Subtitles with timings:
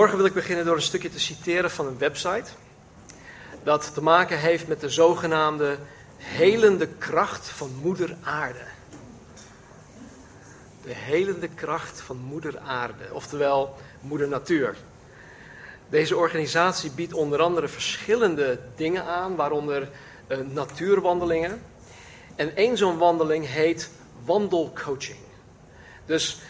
[0.00, 2.50] Vanmorgen wil ik beginnen door een stukje te citeren van een website.
[3.62, 5.78] Dat te maken heeft met de zogenaamde
[6.16, 8.64] helende kracht van Moeder Aarde.
[10.82, 14.76] De helende kracht van Moeder Aarde, oftewel Moeder Natuur.
[15.88, 19.90] Deze organisatie biedt onder andere verschillende dingen aan, waaronder
[20.28, 21.62] uh, natuurwandelingen.
[22.36, 23.90] En één zo'n wandeling heet
[24.24, 25.18] wandelcoaching.
[26.06, 26.40] Dus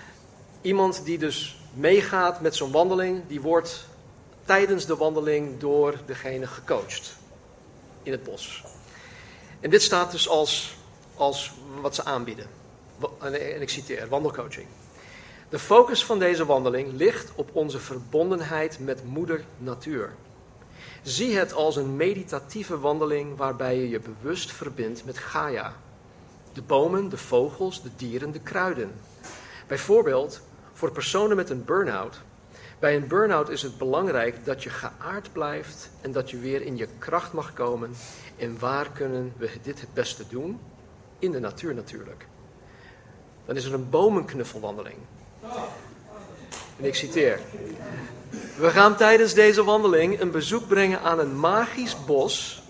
[0.61, 3.87] iemand die dus meegaat met zo'n wandeling, die wordt
[4.45, 7.17] tijdens de wandeling door degene gecoacht
[8.03, 8.65] in het bos.
[9.61, 10.77] En dit staat dus als,
[11.17, 12.47] als wat ze aanbieden.
[13.21, 14.67] En ik citeer, wandelcoaching.
[15.49, 20.15] De focus van deze wandeling ligt op onze verbondenheid met moeder natuur.
[21.03, 25.75] Zie het als een meditatieve wandeling waarbij je je bewust verbindt met Gaia.
[26.53, 28.93] De bomen, de vogels, de dieren, de kruiden.
[29.67, 30.41] Bijvoorbeeld
[30.81, 32.21] voor personen met een burn-out.
[32.79, 36.77] Bij een burn-out is het belangrijk dat je geaard blijft en dat je weer in
[36.77, 37.91] je kracht mag komen.
[38.37, 40.61] En waar kunnen we dit het beste doen?
[41.19, 42.27] In de natuur natuurlijk.
[43.45, 44.97] Dan is er een bomenknuffelwandeling.
[46.77, 47.41] En ik citeer.
[48.59, 52.63] We gaan tijdens deze wandeling een bezoek brengen aan een magisch bos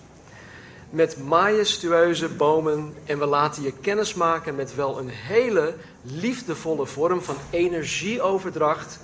[0.90, 7.22] met majestueuze bomen en we laten je kennis maken met wel een hele liefdevolle vorm
[7.22, 8.98] van energieoverdracht,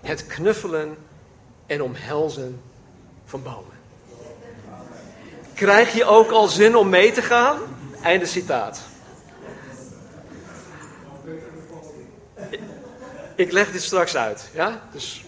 [0.00, 0.96] het knuffelen
[1.66, 2.60] en omhelzen
[3.24, 3.72] van bomen.
[5.54, 7.58] Krijg je ook al zin om mee te gaan?
[8.02, 8.80] Einde citaat.
[13.34, 14.88] Ik leg dit straks uit, ja?
[14.92, 15.24] Dus...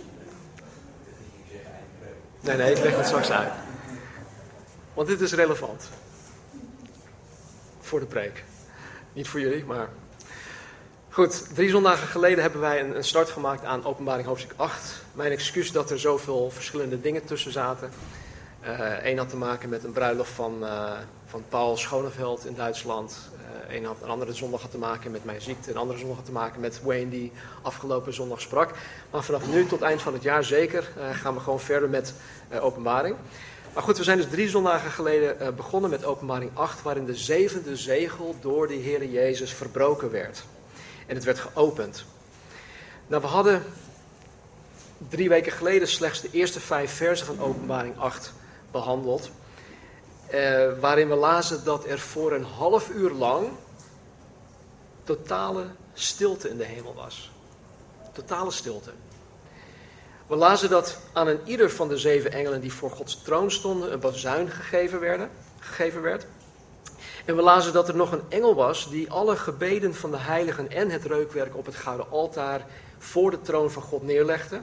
[2.41, 3.53] Nee, nee, ik leg het straks uit.
[4.95, 5.89] Want dit is relevant.
[7.81, 8.45] Voor de preek.
[9.13, 9.89] Niet voor jullie, maar.
[11.17, 15.03] Goed, drie zondagen geleden hebben wij een, start gemaakt aan openbaring hoofdstuk 8.
[15.13, 17.91] Mijn excuus dat er zoveel verschillende dingen tussen zaten.
[19.03, 20.93] Eén uh, had te maken met een bruiloft van, uh,
[21.27, 23.31] van Paul Schoneveld in Duitsland.
[23.69, 25.71] Uh, een, had, een andere zondag had te maken met mijn ziekte.
[25.71, 28.71] Een andere zondag had te maken met Wayne die afgelopen zondag sprak.
[29.11, 32.15] Maar vanaf nu tot eind van het jaar zeker gaan we gewoon verder met
[32.61, 33.17] openbaring.
[33.75, 37.77] Maar goed, we zijn dus drie zondagen geleden begonnen met openbaring 8, waarin de zevende
[37.77, 40.45] zegel door de Heer Jezus verbroken werd.
[41.07, 42.05] En het werd geopend.
[43.07, 43.63] Nou, we hadden
[45.09, 48.33] drie weken geleden slechts de eerste vijf versen van openbaring 8
[48.71, 49.31] behandeld.
[50.35, 53.49] Uh, waarin we lazen dat er voor een half uur lang
[55.05, 57.31] totale stilte in de hemel was.
[58.13, 58.91] Totale stilte.
[60.27, 63.93] We lazen dat aan een ieder van de zeven engelen die voor Gods troon stonden
[63.93, 66.27] een bazuin gegeven, werden, gegeven werd.
[67.27, 70.71] En we lazen dat er nog een engel was die alle gebeden van de heiligen
[70.71, 72.67] en het reukwerk op het gouden altaar
[72.99, 74.61] voor de troon van God neerlegde.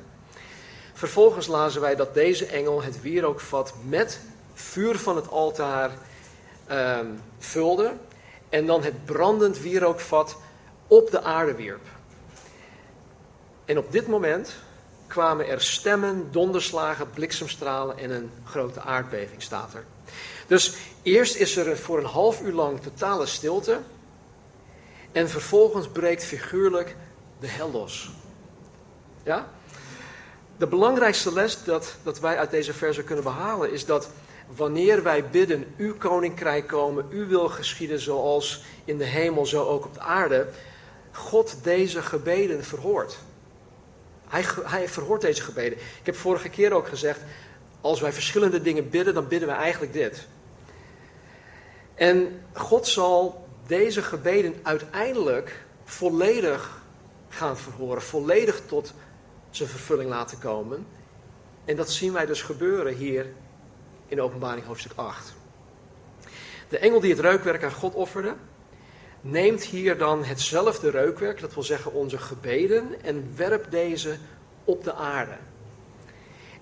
[0.93, 4.19] Vervolgens lazen wij dat deze engel het wierookvat met
[4.53, 5.91] vuur van het altaar
[6.71, 7.93] um, vulde
[8.49, 10.37] en dan het brandend wierookvat
[10.87, 11.87] op de aarde wierp.
[13.65, 14.55] En op dit moment
[15.07, 19.85] kwamen er stemmen, donderslagen, bliksemstralen en een grote aardbeving, staat er.
[20.47, 23.79] Dus eerst is er voor een half uur lang totale stilte.
[25.11, 26.95] En vervolgens breekt figuurlijk
[27.39, 28.11] de hel los.
[29.23, 29.47] Ja?
[30.57, 34.09] De belangrijkste les dat, dat wij uit deze verse kunnen behalen is dat
[34.55, 39.85] wanneer wij bidden, uw koninkrijk komen, uw wil geschieden zoals in de hemel, zo ook
[39.85, 40.47] op de aarde,
[41.11, 43.17] God deze gebeden verhoort.
[44.27, 45.77] Hij, hij verhoort deze gebeden.
[45.77, 47.19] Ik heb vorige keer ook gezegd,
[47.83, 50.27] als wij verschillende dingen bidden, dan bidden wij eigenlijk dit.
[51.95, 56.81] En God zal deze gebeden uiteindelijk volledig
[57.29, 58.93] gaan verhoren, volledig tot
[59.49, 60.87] zijn vervulling laten komen.
[61.65, 63.25] En dat zien wij dus gebeuren hier
[64.07, 65.33] in openbaring hoofdstuk 8.
[66.69, 68.35] De engel die het reukwerk aan God offerde,
[69.21, 74.17] neemt hier dan hetzelfde reukwerk, dat wil zeggen onze gebeden, en werpt deze
[74.63, 75.37] op de aarde.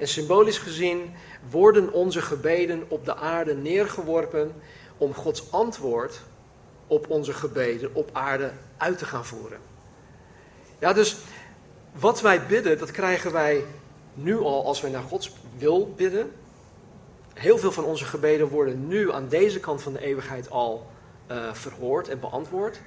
[0.02, 1.14] En symbolisch gezien
[1.50, 4.52] worden onze gebeden op de aarde neergeworpen
[4.98, 6.22] om Gods antwoord
[6.88, 9.60] op onze gebeden op aarde uit te gaan voeren.
[10.80, 11.18] Ja, dus
[11.92, 13.64] wat wij bidden, dat krijgen wij
[14.14, 16.32] nu al als wij naar Gods wil bidden.
[17.34, 20.88] Heel veel van onze gebeden worden nu aan deze kant van de eeuwigheid al
[21.32, 22.80] uh, verhoord en beantwoord.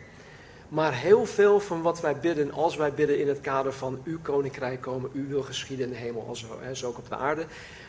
[0.74, 4.18] Maar heel veel van wat wij bidden, als wij bidden in het kader van uw
[4.22, 7.46] koninkrijk komen, uw wil geschieden in de hemel, als zo ook op de aarde,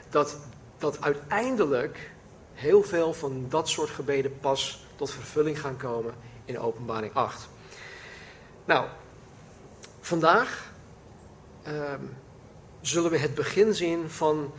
[0.10, 0.38] dat,
[0.78, 2.12] dat uiteindelijk
[2.54, 6.14] heel veel van dat soort gebeden pas tot vervulling gaan komen
[6.46, 7.48] in openbaring 8.
[8.66, 8.88] Nou,
[10.00, 10.72] vandaag
[11.68, 12.18] um,
[12.82, 14.54] zullen we het begin zien van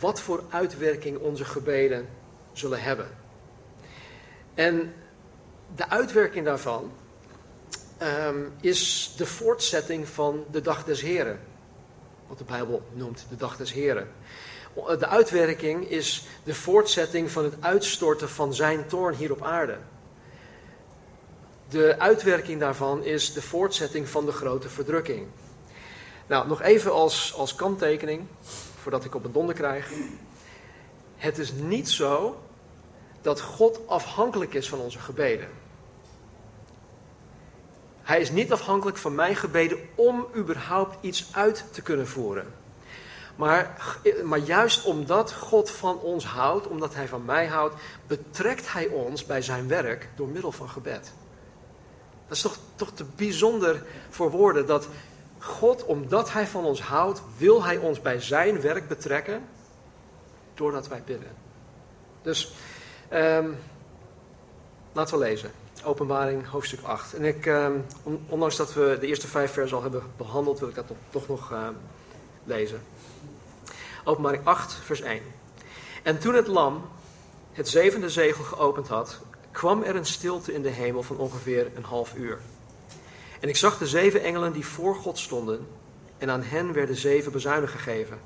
[0.00, 2.08] wat voor uitwerking onze gebeden
[2.52, 3.08] zullen hebben.
[4.54, 4.94] En
[5.74, 6.92] de uitwerking daarvan
[8.00, 11.40] ehm, is de voortzetting van de dag des Heren.
[12.26, 14.08] Wat de Bijbel noemt de dag des Heren.
[14.74, 19.78] De uitwerking is de voortzetting van het uitstorten van zijn toorn hier op aarde.
[21.68, 25.26] De uitwerking daarvan is de voortzetting van de grote verdrukking.
[26.26, 28.26] Nou, nog even als, als kanttekening,
[28.82, 29.90] voordat ik op een donder krijg.
[31.16, 32.40] Het is niet zo
[33.22, 35.48] dat God afhankelijk is van onze gebeden.
[38.10, 42.54] Hij is niet afhankelijk van mijn gebeden om überhaupt iets uit te kunnen voeren.
[43.36, 43.76] Maar,
[44.24, 47.74] maar juist omdat God van ons houdt, omdat Hij van mij houdt,
[48.06, 51.12] betrekt Hij ons bij zijn werk door middel van gebed.
[52.26, 54.88] Dat is toch, toch te bijzonder voor woorden dat
[55.38, 59.42] God, omdat Hij van ons houdt, wil Hij ons bij zijn werk betrekken
[60.54, 61.32] doordat wij bidden.
[62.22, 62.52] Dus
[63.12, 63.56] um,
[64.92, 65.50] laten we lezen.
[65.84, 67.14] Openbaring hoofdstuk 8.
[67.14, 67.84] En ik, um,
[68.28, 71.52] ondanks dat we de eerste vijf versen al hebben behandeld, wil ik dat toch nog
[71.52, 71.68] uh,
[72.44, 72.82] lezen.
[74.04, 75.22] Openbaring 8, vers 1.
[76.02, 76.88] En toen het lam
[77.52, 81.84] het zevende zegel geopend had, kwam er een stilte in de hemel van ongeveer een
[81.84, 82.38] half uur.
[83.40, 85.66] En ik zag de zeven engelen die voor God stonden,
[86.18, 88.20] en aan hen werden zeven bezuinen gegeven.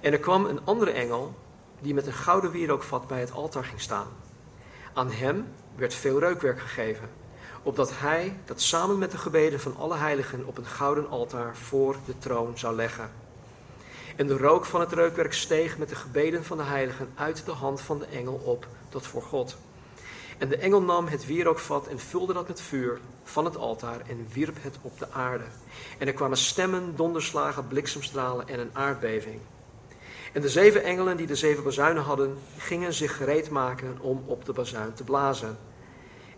[0.00, 1.34] En er kwam een andere engel,
[1.80, 4.06] die met een gouden wierookvat bij het altaar ging staan.
[4.96, 7.08] Aan hem werd veel reukwerk gegeven,
[7.62, 11.96] opdat hij dat samen met de gebeden van alle heiligen op een gouden altaar voor
[12.06, 13.10] de troon zou leggen.
[14.16, 17.52] En de rook van het reukwerk steeg met de gebeden van de heiligen uit de
[17.52, 19.56] hand van de engel op tot voor God.
[20.38, 24.26] En de engel nam het wierookvat en vulde dat met vuur van het altaar en
[24.32, 25.44] wierp het op de aarde.
[25.98, 29.40] En er kwamen stemmen, donderslagen, bliksemstralen en een aardbeving.
[30.36, 34.44] En de zeven engelen die de zeven bazuinen hadden, gingen zich gereed maken om op
[34.44, 35.58] de bazuin te blazen.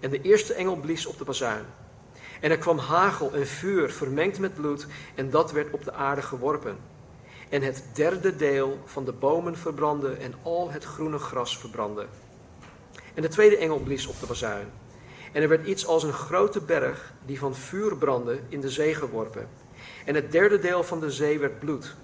[0.01, 1.65] En de eerste engel blies op de bazuin.
[2.41, 6.23] En er kwam hagel en vuur vermengd met bloed, en dat werd op de aarde
[6.23, 6.77] geworpen.
[7.49, 12.07] En het derde deel van de bomen verbrandde en al het groene gras verbrandde.
[13.15, 14.71] En de tweede engel blies op de bazuin.
[15.33, 18.95] En er werd iets als een grote berg die van vuur brandde in de zee
[18.95, 19.49] geworpen.
[20.05, 21.97] En het derde deel van de zee werd bloed.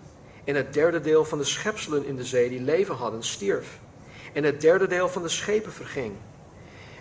[0.44, 3.80] En het derde deel van de schepselen in de zee die leven hadden, stierf.
[4.32, 6.12] En het derde deel van de schepen verging.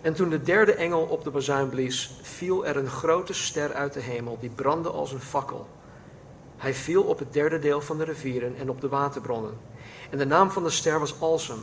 [0.02, 3.94] En toen de derde engel op de bazuin blies, viel er een grote ster uit
[3.94, 5.68] de hemel, die brandde als een fakkel.
[6.58, 9.58] Hij viel op het derde deel van de rivieren en op de waterbronnen.
[10.10, 11.60] En de naam van de ster was Alsem.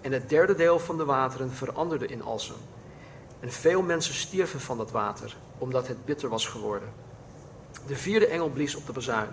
[0.00, 2.56] En het derde deel van de wateren veranderde in Alsem.
[3.40, 6.88] En veel mensen stierven van dat water, omdat het bitter was geworden.
[7.86, 9.28] De vierde engel blies op de bazuin.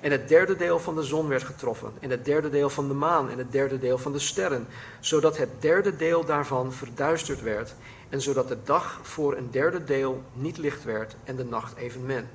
[0.00, 2.94] En het derde deel van de zon werd getroffen, en het derde deel van de
[2.94, 4.66] maan, en het derde deel van de sterren,
[5.00, 7.74] zodat het derde deel daarvan verduisterd werd,
[8.08, 12.26] en zodat de dag voor een derde deel niet licht werd, en de nacht evenmin.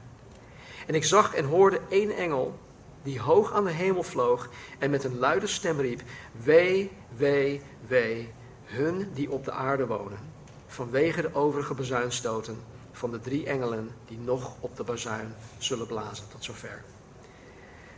[0.88, 2.60] En ik zag en hoorde één engel,
[3.04, 4.50] die hoog aan de hemel vloog,
[4.80, 6.02] en met een luide stem riep,
[6.44, 8.32] Wee, wee, wee,
[8.64, 10.20] hun die op de aarde wonen,
[10.68, 12.58] vanwege de overige bazuinstoten
[13.00, 16.26] van de drie engelen die nog op de bazuin zullen blazen.
[16.32, 16.84] Tot zover.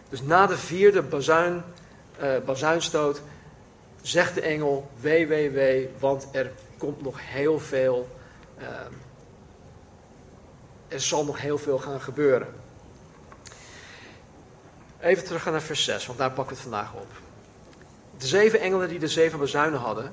[0.10, 1.64] Dus na de vierde bazuin,
[2.22, 3.22] uh, bazuinstoot
[4.02, 8.08] zegt de engel, wee, wee, wee, want er komt nog heel veel,
[8.60, 8.66] uh,
[10.88, 12.48] er zal nog heel veel gaan gebeuren.
[15.00, 17.08] Even terug naar vers 6, want daar pakken we het vandaag op.
[18.18, 20.12] De zeven engelen die de zeven bazuinen hadden,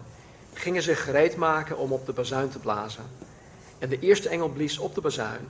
[0.53, 3.05] gingen zich gereed maken om op de bazuin te blazen.
[3.79, 5.49] En de eerste engel blies op de bazuin,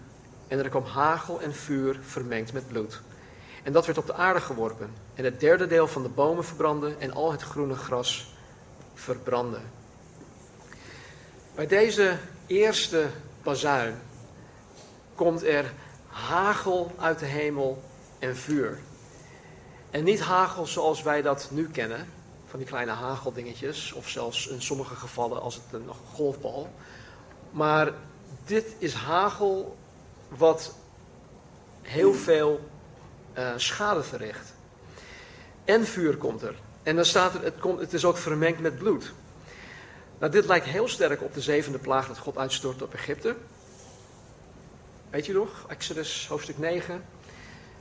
[0.48, 3.00] en er kwam hagel en vuur vermengd met bloed.
[3.62, 4.90] En dat werd op de aarde geworpen.
[5.14, 8.34] En het derde deel van de bomen verbrandde en al het groene gras
[8.94, 9.58] verbrandde.
[11.54, 12.16] Bij deze
[12.46, 13.06] eerste
[13.42, 14.00] bazuin
[15.14, 15.72] komt er
[16.06, 17.82] hagel uit de hemel
[18.18, 18.78] en vuur.
[19.90, 22.06] En niet hagel zoals wij dat nu kennen,
[22.46, 26.68] van die kleine hageldingetjes, of zelfs in sommige gevallen als het een golfbal.
[27.50, 27.92] Maar
[28.44, 29.76] dit is hagel
[30.28, 30.74] wat
[31.82, 32.68] heel veel
[33.38, 34.54] uh, schade verricht.
[35.64, 36.54] En vuur komt er.
[36.82, 39.12] En dan staat er, het, komt, het is ook vermengd met bloed.
[40.18, 43.36] Nou, dit lijkt heel sterk op de zevende plaag dat God uitstort op Egypte.
[45.10, 45.64] Weet je nog?
[45.68, 47.04] Exodus hoofdstuk 9.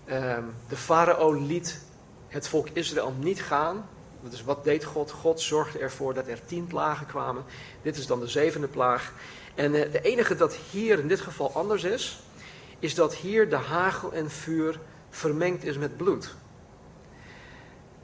[0.06, 1.80] Ehm, de farao liet
[2.28, 3.90] het volk Israël niet gaan.
[4.22, 5.12] Dus wat deed God?
[5.12, 7.44] God zorgde ervoor dat er tien plagen kwamen.
[7.82, 9.14] Dit is dan de zevende plaag.
[9.58, 12.20] En uh, de enige dat hier in dit geval anders is,
[12.80, 16.36] is dat hier de hagel en vuur vermengd is met bloed.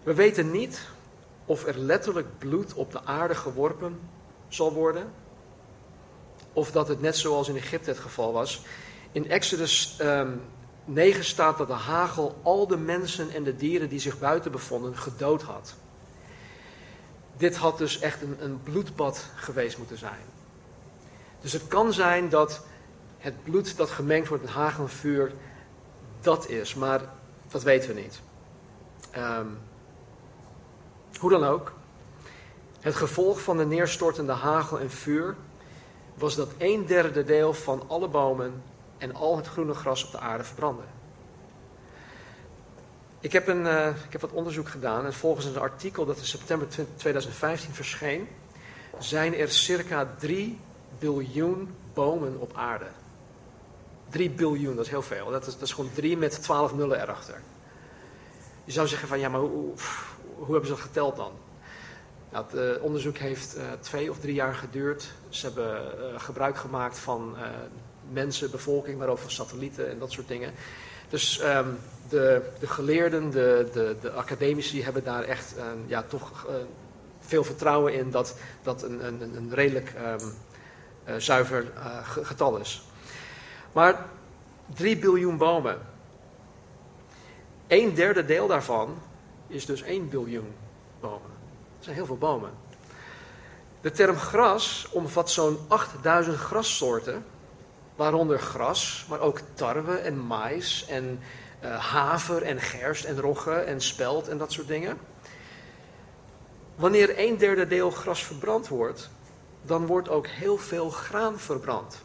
[0.04, 0.82] We weten niet
[1.46, 4.00] of er letterlijk bloed op de aarde geworpen
[4.48, 5.12] zal worden,
[6.54, 8.62] of dat het net zoals in Egypte het geval was.
[9.12, 10.42] In Exodus um,
[10.86, 14.98] 9 staat dat de hagel al de mensen en de dieren die zich buiten bevonden
[14.98, 15.76] gedood had.
[17.38, 20.33] Dit had dus echt een, een bloedbad geweest moeten zijn.
[21.44, 22.62] Dus het kan zijn dat
[23.18, 25.32] het bloed dat gemengd wordt met hagel en vuur
[26.22, 27.02] dat is, maar
[27.48, 28.22] dat weten we niet.
[29.18, 29.58] Um,
[31.20, 31.74] hoe dan ook,
[32.80, 35.36] het gevolg van de neerstortende hagel en vuur
[36.14, 38.64] was dat een derde deel van alle bomen
[38.98, 40.84] en al het groene gras op de aarde verbrandde.
[43.20, 46.26] Ik heb, een, uh, ik heb wat onderzoek gedaan en volgens een artikel dat in
[46.26, 48.28] september 2015 verscheen,
[49.00, 50.60] zijn er circa 3
[51.04, 52.86] biljoen bomen op aarde.
[54.10, 55.32] 3 biljoen, dat is heel veel.
[55.32, 57.42] Dat is, dat is gewoon 3 met 12 nullen erachter.
[58.64, 59.74] Je zou zeggen van ja, maar hoe,
[60.36, 61.32] hoe hebben ze dat geteld dan?
[62.32, 65.14] Nou, het uh, onderzoek heeft uh, twee of drie jaar geduurd.
[65.30, 67.36] Ze hebben uh, gebruik gemaakt van
[68.12, 70.54] mensen, bevolking, maar ook van satellieten en dat soort dingen.
[71.10, 71.78] Dus um,
[72.10, 75.56] de, de, geleerden, de, de, de, academici hebben daar echt
[75.86, 76.48] ja, toch
[77.20, 80.34] veel vertrouwen in dat dat een, een, een redelijk um,
[81.18, 81.72] zuiver
[82.04, 82.84] getal is.
[83.72, 84.06] Maar
[84.74, 85.78] 3 biljoen bomen.
[87.68, 88.98] Een derde deel daarvan
[89.48, 90.54] is dus 1 biljoen
[91.00, 91.32] bomen.
[91.76, 92.52] Dat zijn heel veel bomen.
[93.82, 97.26] De term gras omvat zo'n 8000 grassoorten,
[97.96, 101.20] waaronder gras, maar ook tarwe en mais en
[101.64, 104.98] uh, haver en gerst en rogge en spelt en dat soort dingen.
[106.76, 109.10] Wanneer een derde deel gras verbrand wordt,
[109.64, 112.02] dan wordt ook heel veel graan verbrand.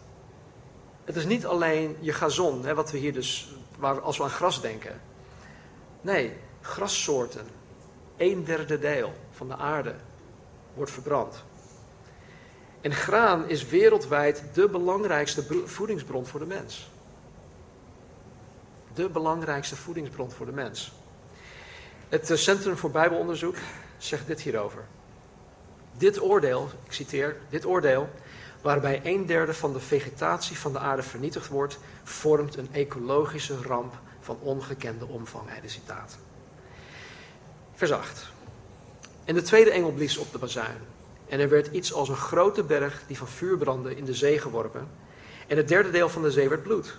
[1.05, 4.31] Het is niet alleen je gazon, hè, wat we hier dus, waar, als we aan
[4.31, 5.01] gras denken.
[6.01, 7.47] Nee, grassoorten,
[8.17, 9.95] een derde deel van de aarde,
[10.75, 11.45] wordt verbrand.
[12.81, 16.91] En graan is wereldwijd de belangrijkste voedingsbron voor de mens.
[18.95, 20.93] De belangrijkste voedingsbron voor de mens.
[22.09, 23.57] Het eh, Centrum voor Bijbelonderzoek
[23.99, 24.85] zegt dit hierover.
[25.99, 28.09] Dit oordeel, ik citeer, dit oordeel
[28.63, 33.95] waarbij een derde van de vegetatie van de aarde vernietigd wordt, vormt een ecologische ramp
[34.21, 35.49] van ongekende omvang.
[35.49, 36.19] Einde citaat.
[37.75, 38.27] Vers 8.
[39.25, 40.77] En de tweede engel blies op de bazuin.
[41.29, 44.39] En er werd iets als een grote berg die van vuur brandde in de zee
[44.39, 44.89] geworpen.
[45.47, 46.99] En het derde deel van de zee werd bloed.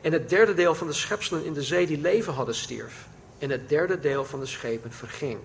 [0.00, 3.06] En het derde deel van de schepselen in de zee die leven hadden stierf.
[3.38, 5.38] En het derde deel van de schepen verging.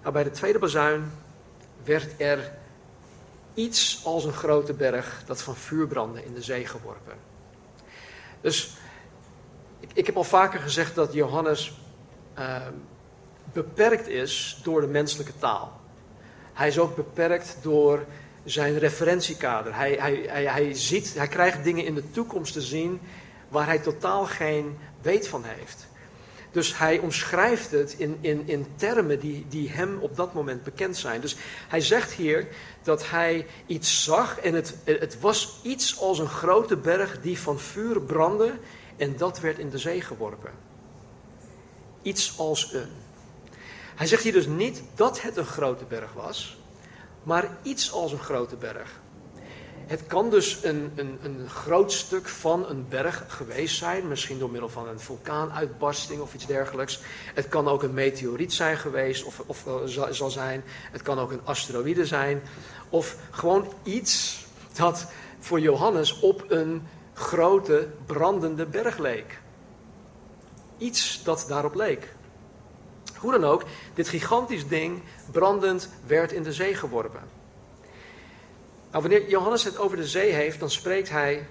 [0.00, 1.10] Nou, bij de tweede bazuin
[1.88, 2.52] werd er
[3.54, 7.14] iets als een grote berg dat van vuur brandde in de zee geworpen.
[8.40, 8.76] Dus
[9.80, 11.80] ik, ik heb al vaker gezegd dat Johannes
[12.38, 12.66] uh,
[13.52, 15.80] beperkt is door de menselijke taal.
[16.52, 18.04] Hij is ook beperkt door
[18.44, 19.74] zijn referentiekader.
[19.74, 23.00] Hij, hij, hij, hij, ziet, hij krijgt dingen in de toekomst te zien
[23.48, 25.87] waar hij totaal geen weet van heeft.
[26.50, 30.96] Dus hij omschrijft het in, in, in termen die, die hem op dat moment bekend
[30.96, 31.20] zijn.
[31.20, 31.36] Dus
[31.68, 32.48] hij zegt hier
[32.82, 37.58] dat hij iets zag en het, het was iets als een grote berg die van
[37.58, 38.52] vuur brandde
[38.96, 40.50] en dat werd in de zee geworpen.
[42.02, 42.90] Iets als een.
[43.94, 46.58] Hij zegt hier dus niet dat het een grote berg was,
[47.22, 49.00] maar iets als een grote berg.
[49.88, 54.50] Het kan dus een, een, een groot stuk van een berg geweest zijn, misschien door
[54.50, 57.00] middel van een vulkaanuitbarsting of iets dergelijks.
[57.34, 59.64] Het kan ook een meteoriet zijn geweest of, of
[60.10, 60.64] zal zijn.
[60.66, 62.42] Het kan ook een asteroïde zijn.
[62.88, 65.06] Of gewoon iets dat
[65.38, 66.82] voor Johannes op een
[67.14, 69.40] grote brandende berg leek.
[70.78, 72.14] Iets dat daarop leek.
[73.16, 73.62] Hoe dan ook,
[73.94, 77.37] dit gigantisch ding brandend werd in de zee geworpen.
[78.90, 81.46] Nou, wanneer Johannes het over de zee heeft, dan spreekt hij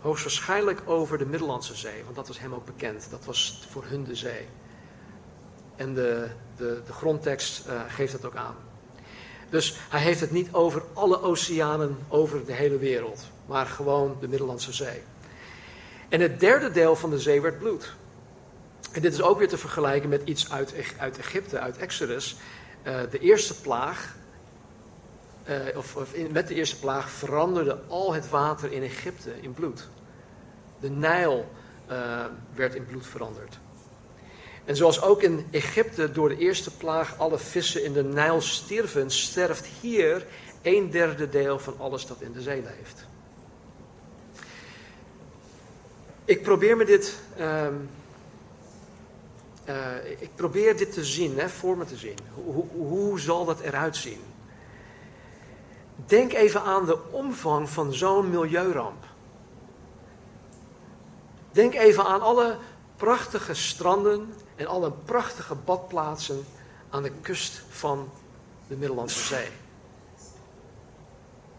[0.00, 3.10] hoogstwaarschijnlijk over de Middellandse Zee, want dat was hem ook bekend.
[3.10, 4.46] Dat was voor hun de zee.
[5.76, 8.54] En de, de, de grondtekst uh, geeft dat ook aan.
[9.50, 14.28] Dus hij heeft het niet over alle oceanen over de hele wereld, maar gewoon de
[14.28, 15.02] Middellandse Zee.
[16.08, 17.94] En het derde deel van de zee werd bloed.
[18.92, 22.36] En dit is ook weer te vergelijken met iets uit, uit Egypte, uit Exodus.
[22.84, 24.16] Uh, de eerste plaag,
[25.48, 29.88] uh, of, of met de eerste plaag, veranderde al het water in Egypte in bloed.
[30.80, 31.48] De Nijl
[31.90, 32.24] uh,
[32.54, 33.58] werd in bloed veranderd.
[34.64, 39.10] En zoals ook in Egypte door de eerste plaag alle vissen in de Nijl stierven,
[39.10, 40.26] sterft hier
[40.62, 43.06] een derde deel van alles dat in de zee leeft.
[46.24, 47.88] Ik probeer me dit um,
[49.68, 52.16] eh, ik probeer dit te zien, hè, voor me te zien.
[52.34, 54.20] Hoe, hoe zal dat eruit zien?
[56.06, 59.04] Denk even aan de omvang van zo'n milieuramp.
[61.52, 62.56] Denk even aan alle
[62.96, 66.44] prachtige stranden en alle prachtige badplaatsen
[66.90, 68.10] aan de kust van
[68.68, 69.48] de Middellandse Zee.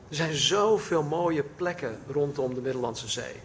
[0.10, 3.36] Er zijn zoveel mooie plekken rondom de Middellandse Zee.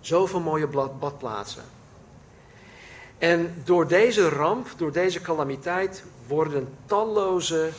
[0.00, 0.66] Zoveel mooie
[0.98, 1.64] badplaatsen.
[3.18, 7.70] En door deze ramp, door deze calamiteit, worden talloze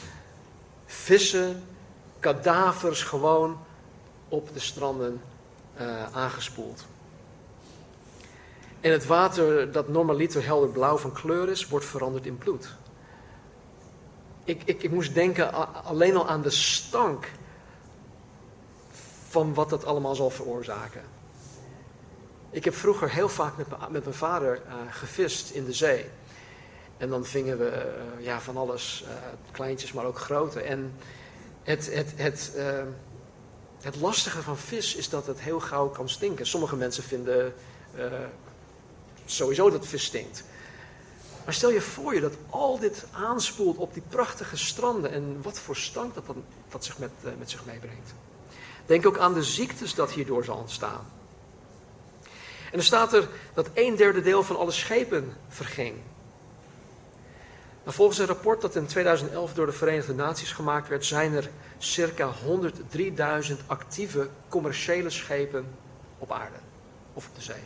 [0.86, 1.64] vissen,
[2.24, 3.58] kadavers gewoon
[4.28, 5.22] op de stranden
[5.82, 6.86] uh, aangespoeld.
[8.82, 12.76] En het water dat normaliter helder blauw van kleur is, wordt veranderd in bloed.
[14.44, 15.54] Ik, ik, ik moest denken
[15.84, 17.32] alleen al aan de stank
[19.28, 21.02] van wat dat allemaal zal veroorzaken.
[22.50, 26.06] Ik heb vroeger heel vaak met, met mijn vader uh, gevist in de zee.
[26.98, 29.06] En dan vingen we uh, ja, van alles,
[29.52, 30.62] kleintjes, maar ook grote.
[30.62, 30.94] En
[31.64, 32.52] het, het, het,
[33.82, 36.46] het lastige van vis is dat het heel gauw kan stinken.
[36.46, 37.54] Sommige mensen vinden
[39.26, 40.44] sowieso dat vis stinkt.
[41.46, 45.60] Maar stel je voor je dat al dit aanspoelt op die prachtige stranden en wat
[45.60, 48.14] voor stank dat, dan, dat zich met, met zich meebrengt.
[48.86, 51.06] Denk ook aan de ziektes dat hierdoor zal ontstaan.
[52.72, 55.96] En er staat er dat een derde deel van alle schepen verging.
[57.86, 62.32] Volgens een rapport dat in 2011 door de Verenigde Naties gemaakt werd, zijn er circa
[63.50, 65.66] 103.000 actieve commerciële schepen
[66.18, 66.58] op aarde
[67.14, 67.64] of op de zee.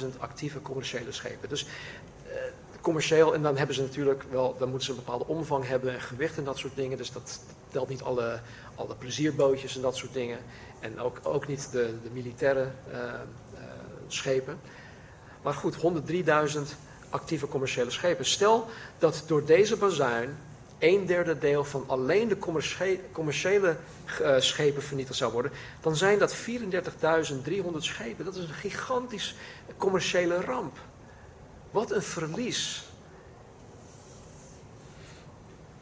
[0.00, 1.48] 103.000 actieve commerciële schepen.
[1.48, 1.66] Dus
[2.26, 2.32] eh,
[2.80, 6.00] commercieel, en dan hebben ze natuurlijk wel, dan moeten ze een bepaalde omvang hebben en
[6.00, 6.96] gewicht en dat soort dingen.
[6.96, 8.40] Dus dat telt niet alle,
[8.74, 10.38] alle plezierbootjes en dat soort dingen.
[10.80, 13.60] En ook, ook niet de, de militaire uh, uh,
[14.06, 14.60] schepen.
[15.42, 15.82] Maar goed, 103.000
[17.12, 18.24] actieve commerciële schepen.
[18.24, 20.36] Stel dat door deze bazuin
[20.78, 22.38] een derde deel van alleen de
[23.12, 23.76] commerciële
[24.20, 26.42] uh, schepen vernietigd zou worden, dan zijn dat 34.300
[27.78, 28.24] schepen.
[28.24, 29.34] Dat is een gigantisch
[29.76, 30.78] commerciële ramp.
[31.70, 32.82] Wat een verlies.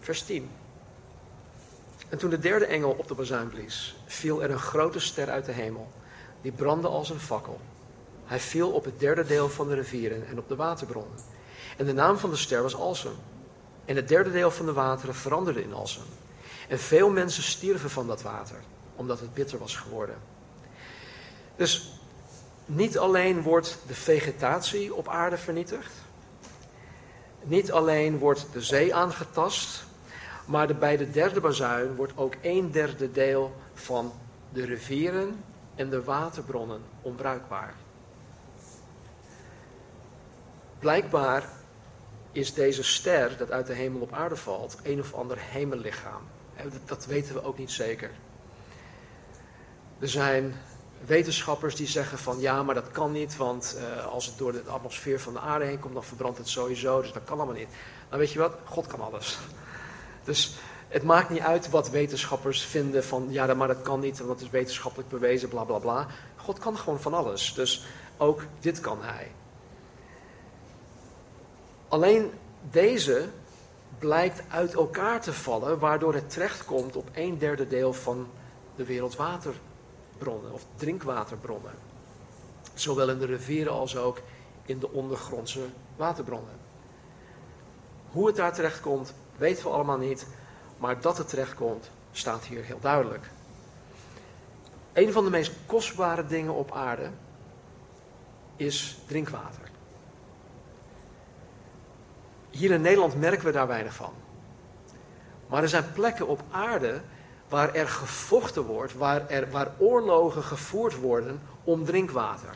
[0.00, 0.50] Vers 10.
[2.08, 5.44] En toen de derde engel op de bazuin blies, viel er een grote ster uit
[5.44, 5.90] de hemel,
[6.42, 7.60] die brandde als een fakkel.
[8.30, 11.18] Hij viel op het derde deel van de rivieren en op de waterbronnen.
[11.76, 13.12] En de naam van de ster was Alsem.
[13.84, 16.02] En het derde deel van de wateren veranderde in Alsem.
[16.68, 18.56] En veel mensen stierven van dat water,
[18.96, 20.14] omdat het bitter was geworden.
[21.56, 22.00] Dus
[22.66, 25.92] niet alleen wordt de vegetatie op aarde vernietigd,
[27.42, 29.84] niet alleen wordt de zee aangetast,
[30.44, 34.12] maar bij de derde bazuin wordt ook een derde deel van
[34.52, 37.74] de rivieren en de waterbronnen onbruikbaar.
[40.80, 41.44] Blijkbaar
[42.32, 46.22] is deze ster dat uit de hemel op aarde valt een of ander hemellichaam.
[46.84, 48.10] Dat weten we ook niet zeker.
[49.98, 50.54] Er zijn
[51.06, 54.62] wetenschappers die zeggen van ja, maar dat kan niet, want uh, als het door de
[54.66, 57.68] atmosfeer van de aarde heen komt, dan verbrandt het sowieso, dus dat kan allemaal niet.
[58.08, 59.38] Nou weet je wat, God kan alles.
[60.24, 60.54] Dus
[60.88, 64.40] het maakt niet uit wat wetenschappers vinden van ja, maar dat kan niet, want dat
[64.40, 66.06] is wetenschappelijk bewezen, bla bla bla.
[66.36, 67.84] God kan gewoon van alles, dus
[68.16, 69.30] ook dit kan hij.
[71.90, 72.30] Alleen
[72.70, 73.28] deze
[73.98, 78.28] blijkt uit elkaar te vallen, waardoor het terechtkomt op een derde deel van
[78.76, 81.72] de wereldwaterbronnen of drinkwaterbronnen.
[82.74, 84.20] Zowel in de rivieren als ook
[84.62, 85.60] in de ondergrondse
[85.96, 86.54] waterbronnen.
[88.10, 90.26] Hoe het daar terechtkomt, weten we allemaal niet,
[90.78, 93.30] maar dat het terechtkomt, staat hier heel duidelijk.
[94.92, 97.10] Een van de meest kostbare dingen op aarde
[98.56, 99.70] is drinkwater.
[102.50, 104.12] Hier in Nederland merken we daar weinig van.
[105.46, 107.00] Maar er zijn plekken op aarde
[107.48, 112.54] waar er gevochten wordt, waar, er, waar oorlogen gevoerd worden om drinkwater.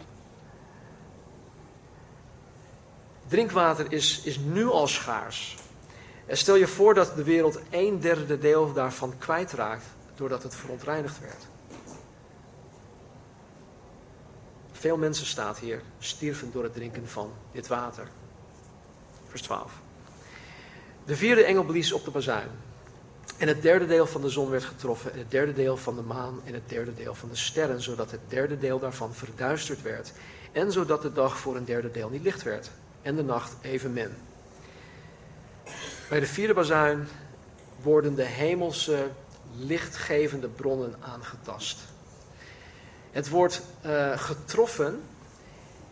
[3.26, 5.56] Drinkwater is, is nu al schaars.
[6.26, 11.20] En stel je voor dat de wereld een derde deel daarvan kwijtraakt doordat het verontreinigd
[11.20, 11.46] werd.
[14.72, 18.08] Veel mensen, staat hier, stierven door het drinken van dit water.
[19.28, 19.82] Vers 12.
[21.04, 22.48] De vierde engel blies op de bazuin.
[23.38, 26.02] En het derde deel van de zon werd getroffen, en het derde deel van de
[26.02, 30.12] maan en het derde deel van de sterren, zodat het derde deel daarvan verduisterd werd.
[30.52, 32.70] En zodat de dag voor een derde deel niet licht werd,
[33.02, 34.10] en de nacht evenmin.
[36.08, 37.08] Bij de vierde bazuin
[37.82, 39.08] worden de hemelse
[39.56, 41.78] lichtgevende bronnen aangetast.
[43.10, 45.00] Het wordt uh, getroffen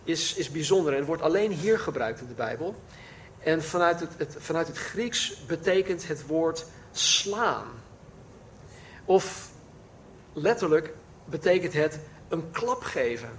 [0.04, 2.74] is, is bijzonder en wordt alleen hier gebruikt in de Bijbel.
[3.44, 7.66] En vanuit het, het, vanuit het Grieks betekent het woord slaan.
[9.04, 9.50] Of
[10.32, 13.30] letterlijk betekent het een klap geven.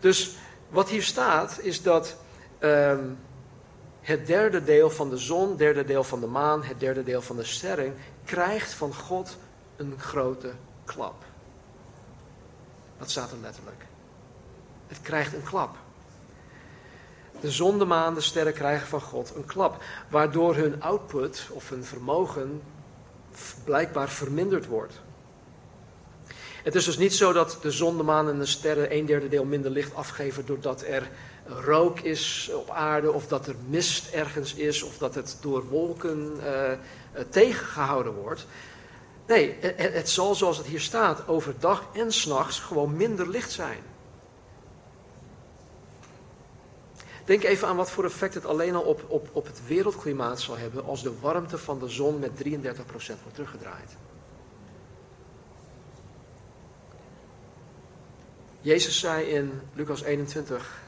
[0.00, 0.36] Dus
[0.68, 2.16] wat hier staat is dat
[2.58, 3.04] ehm,
[4.00, 7.36] het derde deel van de zon, derde deel van de maan, het derde deel van
[7.36, 9.36] de sterren krijgt van God
[9.76, 10.52] een grote
[10.84, 11.24] klap.
[12.98, 13.86] Dat staat er letterlijk.
[14.86, 15.76] Het krijgt een klap.
[17.40, 22.62] De zon, de sterren krijgen van God een klap, waardoor hun output of hun vermogen
[23.64, 25.00] blijkbaar verminderd wordt.
[26.62, 29.28] Het is dus niet zo dat de zon, de maan en de sterren een derde
[29.28, 31.10] deel minder licht afgeven doordat er
[31.46, 36.36] rook is op aarde of dat er mist ergens is of dat het door wolken
[36.42, 36.70] uh,
[37.28, 38.46] tegengehouden wordt.
[39.26, 43.78] Nee, het, het zal zoals het hier staat overdag en s'nachts gewoon minder licht zijn.
[47.30, 50.56] Denk even aan wat voor effect het alleen al op, op, op het wereldklimaat zal
[50.56, 52.32] hebben als de warmte van de zon met 33%
[52.86, 53.96] wordt teruggedraaid.
[58.60, 60.80] Jezus zei in Lucas 21,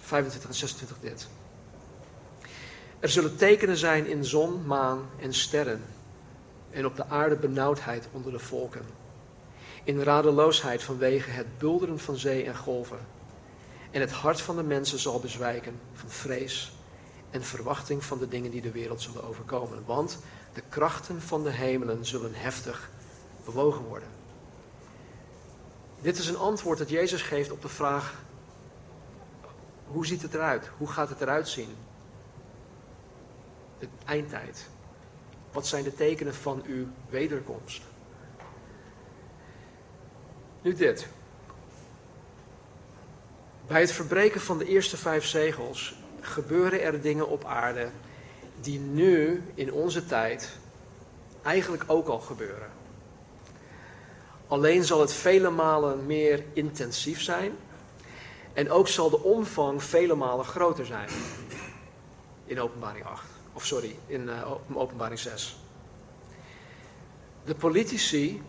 [0.00, 1.28] 25 en 26 dit.
[3.00, 5.84] Er zullen tekenen zijn in zon, maan en sterren.
[6.70, 8.84] En op de aarde benauwdheid onder de volken.
[9.84, 13.17] In radeloosheid vanwege het bulderen van zee en golven.
[13.90, 16.72] En het hart van de mensen zal bezwijken van vrees
[17.30, 19.84] en verwachting van de dingen die de wereld zullen overkomen.
[19.86, 20.18] Want
[20.52, 22.90] de krachten van de hemelen zullen heftig
[23.44, 24.08] bewogen worden.
[26.00, 28.14] Dit is een antwoord dat Jezus geeft op de vraag:
[29.86, 30.70] hoe ziet het eruit?
[30.76, 31.76] Hoe gaat het eruit zien?
[33.78, 34.68] De eindtijd.
[35.52, 37.82] Wat zijn de tekenen van uw wederkomst?
[40.62, 41.08] Nu dit.
[43.68, 47.90] Bij het verbreken van de eerste vijf zegels gebeuren er dingen op aarde
[48.60, 50.56] die nu in onze tijd
[51.42, 52.70] eigenlijk ook al gebeuren.
[54.46, 57.52] Alleen zal het vele malen meer intensief zijn
[58.52, 61.08] en ook zal de omvang vele malen groter zijn.
[62.44, 63.26] In openbaring 8.
[63.52, 65.56] Of sorry, in uh, openbaring 6.
[67.44, 68.42] De politici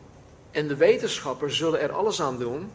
[0.51, 2.71] en de wetenschappers zullen er alles aan doen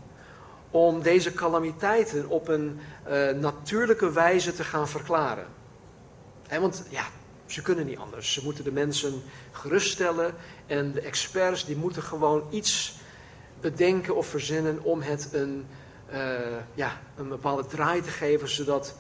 [0.75, 5.47] om deze calamiteiten op een uh, natuurlijke wijze te gaan verklaren.
[6.49, 7.07] En want ja,
[7.47, 8.33] ze kunnen niet anders.
[8.33, 10.35] Ze moeten de mensen geruststellen
[10.67, 12.99] en de experts die moeten gewoon iets
[13.61, 15.67] bedenken of verzinnen om het een,
[16.13, 16.19] uh,
[16.75, 18.95] ja, een bepaalde draai te geven, zodat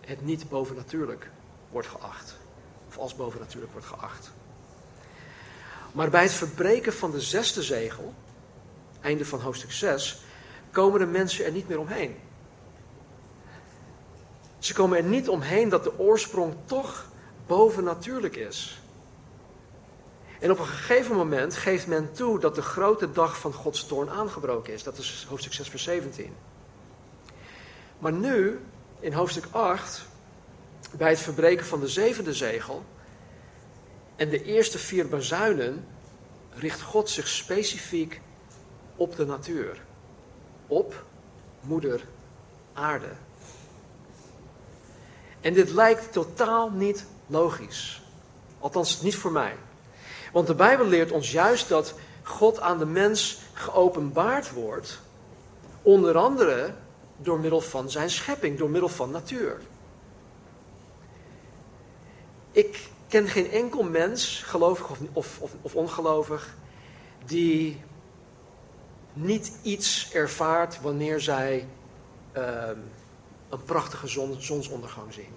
[0.00, 1.30] het niet bovennatuurlijk
[1.70, 2.36] wordt geacht.
[2.88, 4.30] Of als bovennatuurlijk wordt geacht.
[5.92, 8.14] Maar bij het verbreken van de zesde zegel,
[9.00, 10.22] einde van hoofdstuk 6,
[10.70, 12.16] komen de mensen er niet meer omheen.
[14.58, 17.06] Ze komen er niet omheen dat de oorsprong toch
[17.46, 18.80] bovennatuurlijk is.
[20.40, 24.10] En op een gegeven moment geeft men toe dat de grote dag van Gods toorn
[24.10, 24.82] aangebroken is.
[24.82, 26.34] Dat is hoofdstuk 6, vers 17.
[27.98, 28.60] Maar nu,
[29.00, 30.04] in hoofdstuk 8,
[30.96, 32.84] bij het verbreken van de zevende zegel
[34.16, 35.86] en de eerste vier bazuinen,
[36.54, 38.20] richt God zich specifiek
[38.96, 39.82] op de natuur.
[40.70, 41.04] Op
[41.60, 42.04] moeder
[42.72, 43.08] aarde.
[45.40, 48.02] En dit lijkt totaal niet logisch.
[48.58, 49.56] Althans, niet voor mij.
[50.32, 55.00] Want de Bijbel leert ons juist dat God aan de mens geopenbaard wordt,
[55.82, 56.74] onder andere
[57.16, 59.60] door middel van zijn schepping, door middel van natuur.
[62.52, 64.98] Ik ken geen enkel mens, gelovig of,
[65.40, 66.54] of, of, ongelovig,
[67.24, 67.82] die
[69.12, 71.66] niet iets ervaart wanneer zij
[72.36, 72.68] uh,
[73.48, 75.32] een prachtige zon, zonsondergang zien.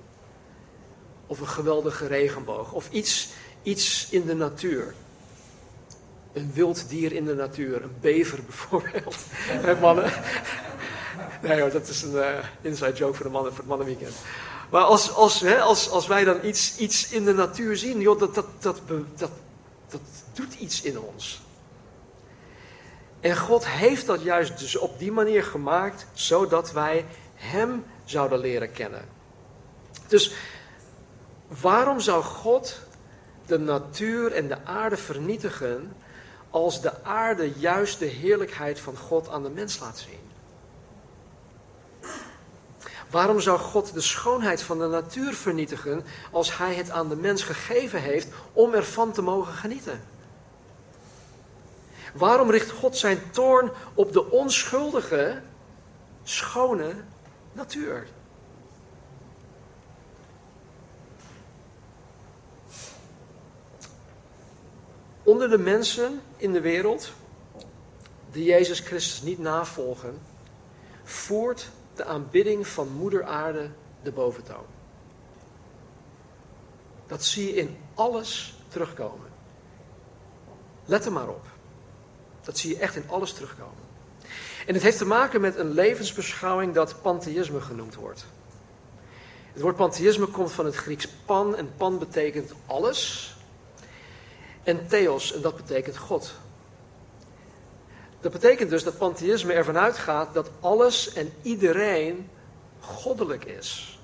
[1.27, 2.71] Of een geweldige regenboog.
[2.71, 3.29] Of iets
[3.63, 4.93] iets in de natuur.
[6.33, 9.17] Een wild dier in de natuur, een bever bijvoorbeeld.
[9.81, 10.11] mannen.
[11.41, 12.27] Nee hoor, dat is een uh,
[12.61, 14.13] inside joke voor, de mannen, voor het mannenweekend.
[14.69, 18.19] Maar als, als, hè, als, als wij dan iets, iets in de natuur zien, joh,
[18.19, 18.81] dat, dat, dat,
[19.15, 19.31] dat,
[19.89, 20.01] dat
[20.33, 21.41] doet iets in ons.
[23.23, 27.05] En God heeft dat juist dus op die manier gemaakt, zodat wij
[27.35, 29.05] Hem zouden leren kennen.
[30.07, 30.33] Dus
[31.47, 32.79] waarom zou God
[33.45, 35.95] de natuur en de aarde vernietigen
[36.49, 40.31] als de aarde juist de heerlijkheid van God aan de mens laat zien?
[43.09, 47.43] Waarom zou God de schoonheid van de natuur vernietigen als Hij het aan de mens
[47.43, 50.01] gegeven heeft om ervan te mogen genieten?
[52.13, 55.41] Waarom richt God zijn toorn op de onschuldige
[56.23, 56.93] schone
[57.51, 58.07] natuur.
[65.23, 67.11] Onder de mensen in de wereld
[68.31, 70.21] die Jezus Christus niet navolgen,
[71.03, 73.69] voert de aanbidding van Moeder Aarde
[74.03, 74.65] de boventoon.
[77.07, 79.29] Dat zie je in alles terugkomen.
[80.85, 81.52] Let er maar op.
[82.43, 83.83] Dat zie je echt in alles terugkomen.
[84.65, 88.25] En het heeft te maken met een levensbeschouwing dat pantheïsme genoemd wordt.
[89.53, 93.31] Het woord pantheïsme komt van het Grieks pan en pan betekent alles.
[94.63, 96.33] En theos en dat betekent God.
[98.19, 102.29] Dat betekent dus dat pantheïsme ervan uitgaat dat alles en iedereen
[102.79, 103.99] goddelijk is.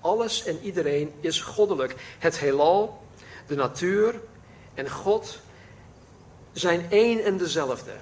[0.00, 1.94] Alles en iedereen is goddelijk.
[2.18, 3.02] Het heelal,
[3.46, 4.20] de natuur
[4.74, 5.38] en God
[6.52, 7.92] zijn één en dezelfde.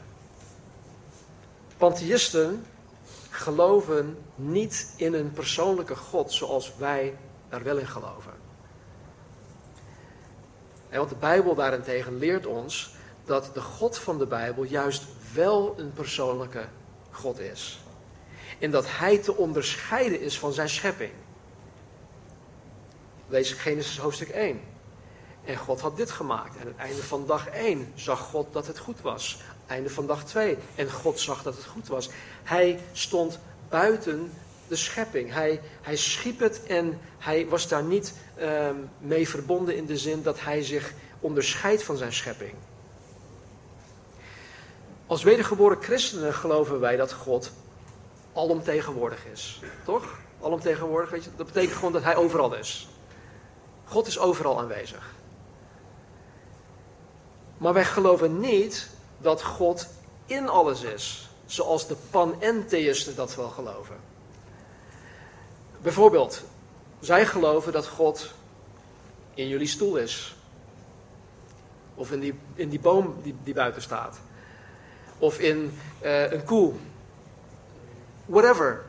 [1.77, 2.65] Pantheïsten
[3.31, 7.17] geloven niet in een persoonlijke God zoals wij
[7.49, 8.33] daar wel in geloven.
[10.89, 15.75] En want de Bijbel daarentegen leert ons dat de God van de Bijbel juist wel
[15.77, 16.65] een persoonlijke
[17.11, 17.81] God is.
[18.59, 21.13] En dat Hij te onderscheiden is van zijn schepping.
[23.29, 24.61] Lees Genesis hoofdstuk 1.
[25.49, 26.57] En God had dit gemaakt.
[26.57, 29.41] En aan het einde van dag 1 zag God dat het goed was.
[29.67, 30.59] Einde van dag 2.
[30.75, 32.11] En God zag dat het goed was.
[32.43, 34.33] Hij stond buiten
[34.67, 35.33] de schepping.
[35.33, 40.23] Hij, hij schiep het en hij was daar niet uh, mee verbonden in de zin
[40.23, 42.55] dat hij zich onderscheidt van zijn schepping.
[45.07, 47.53] Als wedergeboren christenen geloven wij dat God
[48.33, 49.61] alomtegenwoordig is.
[49.85, 50.19] Toch?
[50.43, 51.31] Alomtegenwoordig, weet je?
[51.37, 52.89] Dat betekent gewoon dat hij overal is.
[53.85, 55.17] God is overal aanwezig.
[57.59, 59.89] Maar wij geloven niet dat God
[60.27, 63.97] in alles is, zoals de pan-en-theïsten dat wel geloven.
[65.83, 66.43] Bijvoorbeeld,
[67.01, 68.33] zij geloven dat God
[69.35, 70.37] in jullie stoel is.
[71.95, 74.21] Of in die, in die boom die, die buiten staat.
[75.19, 76.73] Of in uh, een koe.
[78.27, 78.85] Whatever.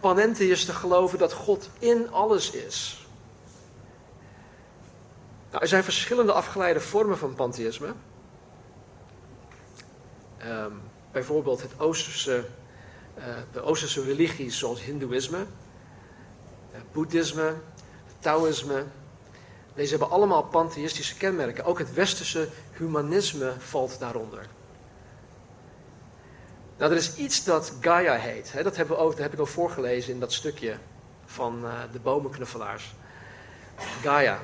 [0.00, 3.05] Panentheïsten geloven dat God in alles is.
[5.50, 7.92] Nou, er zijn verschillende afgeleide vormen van pantheïsme.
[10.44, 10.80] Um,
[11.12, 12.44] bijvoorbeeld het Oosterse,
[13.18, 17.54] uh, de Oosterse religies zoals Hindoeïsme, uh, Boeddhisme,
[18.18, 18.84] Taoïsme.
[19.74, 21.64] Deze hebben allemaal pantheïstische kenmerken.
[21.64, 24.46] Ook het Westerse humanisme valt daaronder.
[26.78, 28.52] Nou, er is iets dat Gaia heet.
[28.52, 28.62] Hè?
[28.62, 30.76] Dat, hebben we heb ik al voorgelezen in dat stukje
[31.24, 32.94] van uh, de bomenknuffelaars.
[34.02, 34.38] Gaia.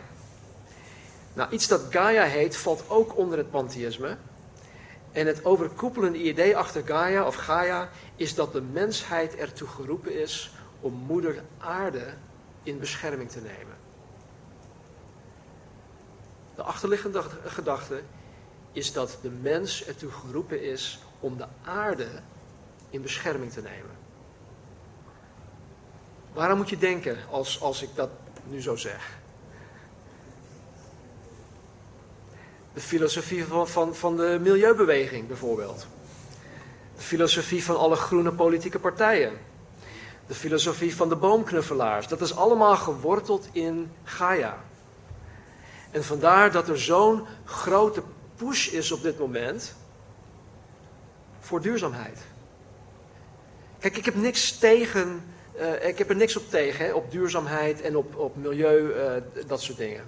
[1.35, 4.17] Nou, iets dat Gaia heet, valt ook onder het pantheïsme.
[5.13, 10.53] En het overkoepelende idee achter Gaia of Gaia is dat de mensheid ertoe geroepen is
[10.81, 12.15] om moeder aarde
[12.63, 13.77] in bescherming te nemen.
[16.55, 18.03] De achterliggende gedachte
[18.73, 22.09] is dat de mens ertoe geroepen is om de aarde
[22.91, 23.97] in bescherming te nemen.
[26.33, 28.11] Waarom moet je denken als, als ik dat
[28.45, 29.22] nu zo zeg?
[32.75, 35.87] De filosofie van, van, van de milieubeweging bijvoorbeeld.
[36.97, 39.33] De filosofie van alle groene politieke partijen.
[40.27, 42.09] De filosofie van de boomknuffelaars.
[42.09, 44.59] Dat is allemaal geworteld in Gaia.
[45.91, 48.03] En vandaar dat er zo'n grote
[48.37, 49.75] push is op dit moment
[51.41, 52.19] voor duurzaamheid.
[53.79, 55.25] Kijk, ik heb niks tegen,
[55.57, 59.63] uh, ik heb er niks op tegen, op duurzaamheid en op, op milieu, uh, dat
[59.63, 60.05] soort dingen.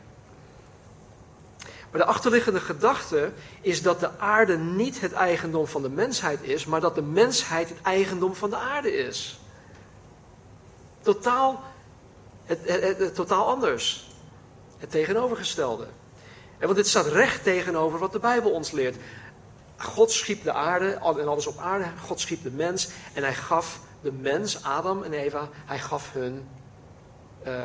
[1.95, 6.67] Maar de achterliggende gedachte is dat de aarde niet het eigendom van de mensheid is,
[6.67, 9.41] maar dat de mensheid het eigendom van de aarde is.
[11.01, 11.63] Totaal,
[12.45, 14.11] het, het, totaal anders.
[14.79, 15.87] Het tegenovergestelde.
[16.59, 18.97] En want dit staat recht tegenover wat de Bijbel ons leert.
[19.77, 21.85] God schiep de aarde en alles op aarde.
[22.01, 26.49] God schiep de mens en hij gaf de mens, Adam en Eva, hij gaf hun.
[27.47, 27.65] Uh,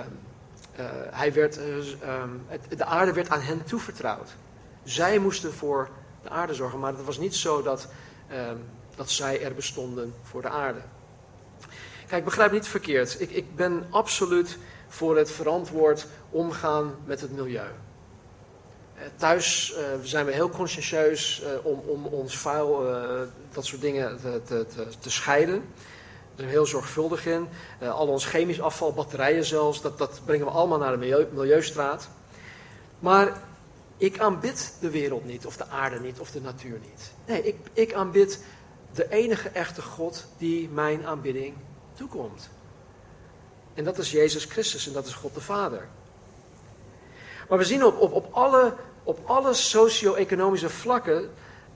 [1.12, 4.30] hij werd, um, het, de aarde werd aan hen toevertrouwd.
[4.84, 5.90] Zij moesten voor
[6.24, 7.88] de aarde zorgen, maar het was niet zo dat,
[8.32, 8.66] um,
[8.96, 10.80] dat zij er bestonden voor de aarde.
[12.08, 13.22] Kijk, begrijp niet verkeerd.
[13.22, 17.68] Ik, ik ben absoluut voor het verantwoord omgaan met het milieu.
[18.96, 22.86] Eh, thuis zijn we heel conscientieus om, om ons vuil,
[23.54, 24.20] dat soort dingen
[25.00, 25.64] te, scheiden.
[26.40, 27.48] Zijn heel zorgvuldig in.
[27.80, 32.10] al ons chemisch afval, batterijen zelfs, dat, dat brengen we allemaal naar de milieu, milieustraat.
[33.00, 33.42] Maar
[33.98, 37.12] ik aanbid de wereld niet, of de aarde niet, of de natuur niet.
[37.26, 38.44] Nee, ik, ik aanbid
[38.94, 41.56] de enige echte God die mijn aanbidding
[41.94, 42.50] toekomt.
[43.74, 45.88] En dat is Jezus Christus en dat is God de Vader.
[47.50, 48.74] Maar we zien op, op, op alle,
[49.04, 51.30] op alle socio-economische vlakken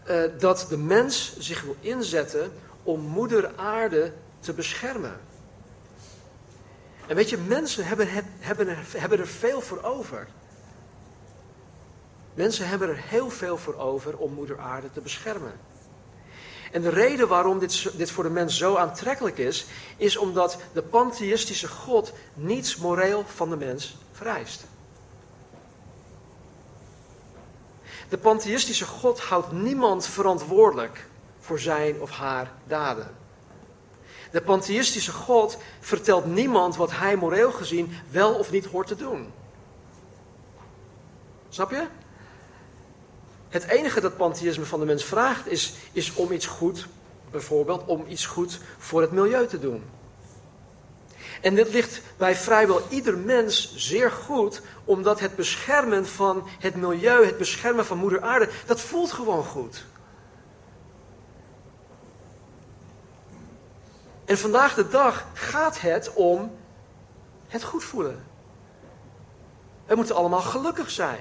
[0.10, 2.52] uh, dat de mens zich wil inzetten
[2.84, 4.14] om moeder aarde
[4.44, 5.20] te beschermen.
[7.08, 8.08] En weet je, mensen hebben,
[8.40, 10.28] hebben, er, hebben er veel voor over.
[12.34, 15.54] Mensen hebben er heel veel voor over om moeder aarde te beschermen.
[16.72, 19.66] En de reden waarom dit, dit voor de mens zo aantrekkelijk is,
[19.98, 24.64] is omdat de pantheïstische God niets moreel van de mens vereist.
[28.10, 31.08] De pantheïstische God houdt niemand verantwoordelijk
[31.40, 33.23] voor zijn of haar daden.
[34.34, 39.32] De pantheïstische God vertelt niemand wat hij moreel gezien wel of niet hoort te doen.
[41.50, 41.88] Snap je?
[43.50, 46.88] Het enige dat pantheïsme van de mens vraagt is, is om iets goed,
[47.32, 49.84] bijvoorbeeld om iets goed voor het milieu te doen.
[51.42, 57.26] En dit ligt bij vrijwel ieder mens zeer goed, omdat het beschermen van het milieu,
[57.26, 59.86] het beschermen van moeder aarde, dat voelt gewoon goed.
[64.34, 66.52] En vandaag de dag gaat het om
[67.48, 68.24] het goed voelen.
[69.86, 71.20] We moeten allemaal gelukkig zijn.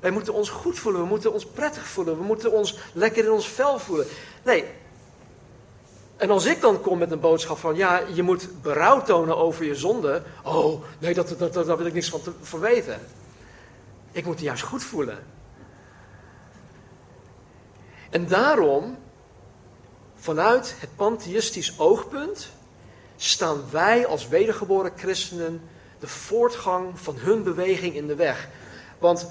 [0.00, 3.30] Wij moeten ons goed voelen, we moeten ons prettig voelen, we moeten ons lekker in
[3.30, 4.06] ons vel voelen.
[4.42, 4.64] Nee.
[6.16, 9.64] En als ik dan kom met een boodschap van, ja, je moet berouw tonen over
[9.64, 10.22] je zonde.
[10.42, 13.00] Oh, nee, dat, dat, dat, daar wil ik niks van, te, van weten.
[14.12, 15.18] Ik moet juist goed voelen.
[18.10, 18.98] En daarom,
[20.26, 22.48] vanuit het pantheïstisch oogpunt,
[23.16, 25.60] staan wij als wedergeboren christenen
[25.98, 28.48] de voortgang van hun beweging in de weg.
[28.98, 29.26] Want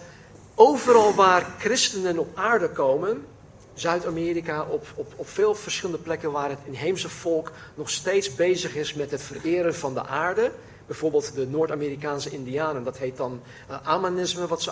[0.58, 3.26] Overal waar christenen op aarde komen,
[3.74, 8.94] Zuid-Amerika, op, op, op veel verschillende plekken waar het inheemse volk nog steeds bezig is
[8.94, 10.52] met het vereren van de aarde.
[10.86, 14.72] Bijvoorbeeld de Noord-Amerikaanse Indianen, dat heet dan uh, Amanisme, wat ze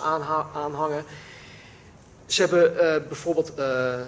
[0.54, 1.04] aanhangen.
[2.26, 4.00] Ze hebben uh, bijvoorbeeld uh,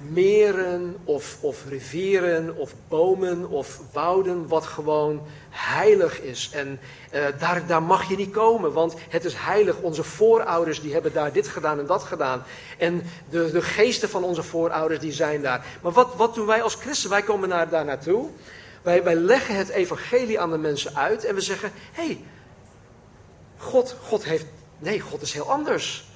[0.00, 6.50] meren of, of rivieren of bomen of wouden wat gewoon heilig is.
[6.52, 6.80] En
[7.14, 9.80] uh, daar, daar mag je niet komen, want het is heilig.
[9.80, 12.42] Onze voorouders die hebben daar dit gedaan en dat gedaan.
[12.78, 15.64] En de, de geesten van onze voorouders die zijn daar.
[15.82, 17.10] Maar wat, wat doen wij als christen?
[17.10, 18.28] Wij komen naar, daar naartoe.
[18.82, 22.24] Wij, wij leggen het evangelie aan de mensen uit en we zeggen, hé, hey,
[23.56, 24.46] God, God heeft,
[24.78, 26.08] nee, God is heel anders.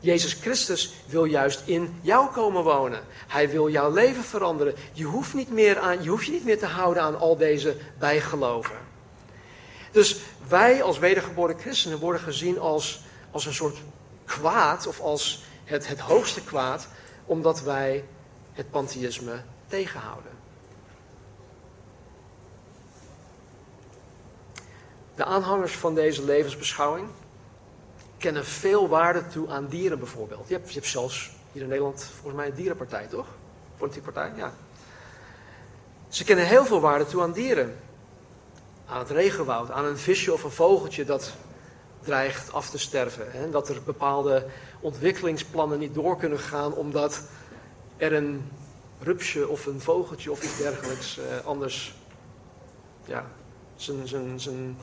[0.00, 3.00] Jezus Christus wil juist in jou komen wonen.
[3.26, 4.74] Hij wil jouw leven veranderen.
[4.92, 7.76] Je hoeft, niet meer aan, je hoeft je niet meer te houden aan al deze
[7.98, 8.76] bijgeloven.
[9.92, 13.78] Dus wij als wedergeboren christenen worden gezien als, als een soort
[14.24, 16.88] kwaad of als het, het hoogste kwaad,
[17.24, 18.04] omdat wij
[18.52, 20.32] het pantheïsme tegenhouden.
[25.14, 27.08] De aanhangers van deze levensbeschouwing
[28.18, 30.48] kennen veel waarde toe aan dieren bijvoorbeeld.
[30.48, 33.26] Je hebt, je hebt zelfs hier in Nederland volgens mij een dierenpartij, toch?
[33.76, 34.52] Politieke partij, ja.
[36.08, 37.76] Ze kennen heel veel waarde toe aan dieren.
[38.86, 41.32] Aan het regenwoud, aan een visje of een vogeltje dat
[42.00, 43.26] dreigt af te sterven.
[43.30, 43.50] Hè?
[43.50, 44.46] Dat er bepaalde
[44.80, 47.22] ontwikkelingsplannen niet door kunnen gaan omdat
[47.96, 48.50] er een
[49.00, 51.94] rupsje of een vogeltje of iets dergelijks eh, anders
[53.04, 53.26] ja,
[53.76, 54.76] zijn,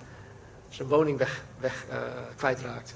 [0.88, 1.98] woning weg, weg uh,
[2.36, 2.96] kwijtraakt.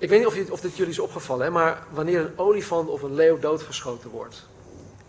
[0.00, 2.88] Ik weet niet of, je, of dit jullie is opgevallen, hè, maar wanneer een olifant
[2.88, 4.46] of een leeuw doodgeschoten wordt,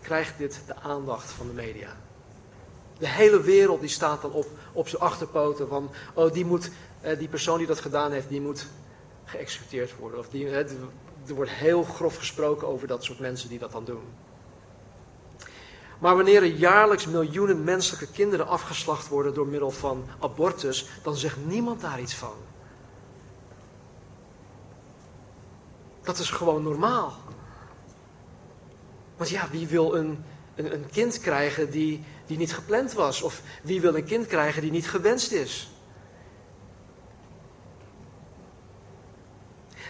[0.00, 1.96] krijgt dit de aandacht van de media.
[2.98, 7.18] De hele wereld die staat dan op, op zijn achterpoten van, oh die, moet, eh,
[7.18, 8.66] die persoon die dat gedaan heeft, die moet
[9.24, 10.18] geëxecuteerd worden.
[10.18, 10.66] Of die, er
[11.34, 14.04] wordt heel grof gesproken over dat soort mensen die dat dan doen.
[15.98, 21.36] Maar wanneer er jaarlijks miljoenen menselijke kinderen afgeslacht worden door middel van abortus, dan zegt
[21.46, 22.34] niemand daar iets van.
[26.02, 27.16] Dat is gewoon normaal.
[29.16, 30.24] Want ja, wie wil een,
[30.54, 33.22] een, een kind krijgen die, die niet gepland was?
[33.22, 35.70] Of wie wil een kind krijgen die niet gewenst is?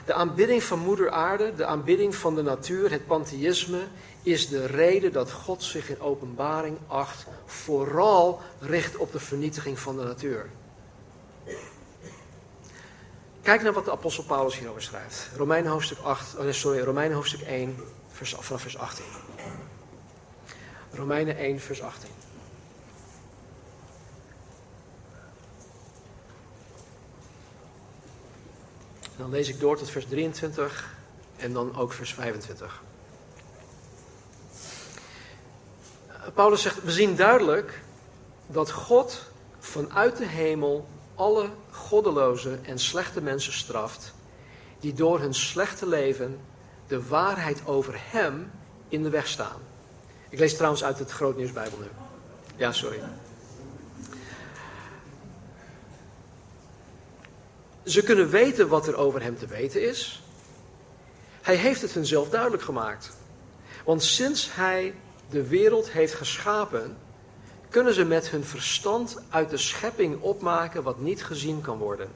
[0.05, 3.81] De aanbidding van Moeder Aarde, de aanbidding van de natuur, het pantheïsme,
[4.23, 9.97] is de reden dat God zich in openbaring 8 vooral richt op de vernietiging van
[9.97, 10.51] de natuur.
[13.43, 15.29] Kijk naar wat de apostel Paulus hierover schrijft.
[15.37, 17.77] Romeinen hoofdstuk, 8, oh sorry, Romeinen hoofdstuk 1,
[18.09, 19.05] vers, vanaf vers 18.
[20.93, 22.09] Romeinen 1, vers 18.
[29.17, 30.95] Dan lees ik door tot vers 23
[31.37, 32.83] en dan ook vers 25.
[36.35, 37.81] Paulus zegt, we zien duidelijk
[38.47, 44.15] dat God vanuit de hemel alle goddeloze en slechte mensen straft,
[44.81, 46.41] die door hun slechte leven
[46.87, 48.51] de waarheid over Hem
[48.89, 49.61] in de weg staan.
[50.29, 51.89] Ik lees trouwens uit het Grootnieuwsbijbel nu.
[52.57, 53.01] Ja, sorry.
[57.85, 60.23] Ze kunnen weten wat er over hem te weten is.
[61.43, 63.11] Hij heeft het hun zelf duidelijk gemaakt.
[63.85, 64.95] Want sinds hij
[65.31, 66.97] de wereld heeft geschapen,
[67.73, 72.09] kunnen ze met hun verstand uit de schepping opmaken wat niet gezien kan worden.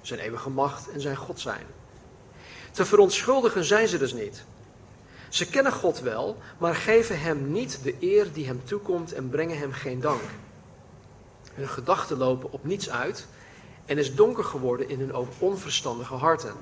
[0.00, 1.66] Zijn eeuwige macht en zijn God zijn.
[2.70, 4.42] Te verontschuldigen zijn ze dus niet.
[5.28, 9.58] Ze kennen God wel, maar geven hem niet de eer die hem toekomt en brengen
[9.58, 10.22] hem geen dank.
[11.54, 13.26] Hun gedachten lopen op niets uit
[13.86, 16.54] en is donker geworden in hun onverstandige harten.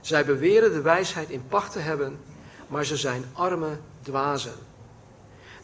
[0.00, 2.20] Zij beweren de wijsheid in pacht te hebben,
[2.66, 4.67] maar ze zijn arme dwazen.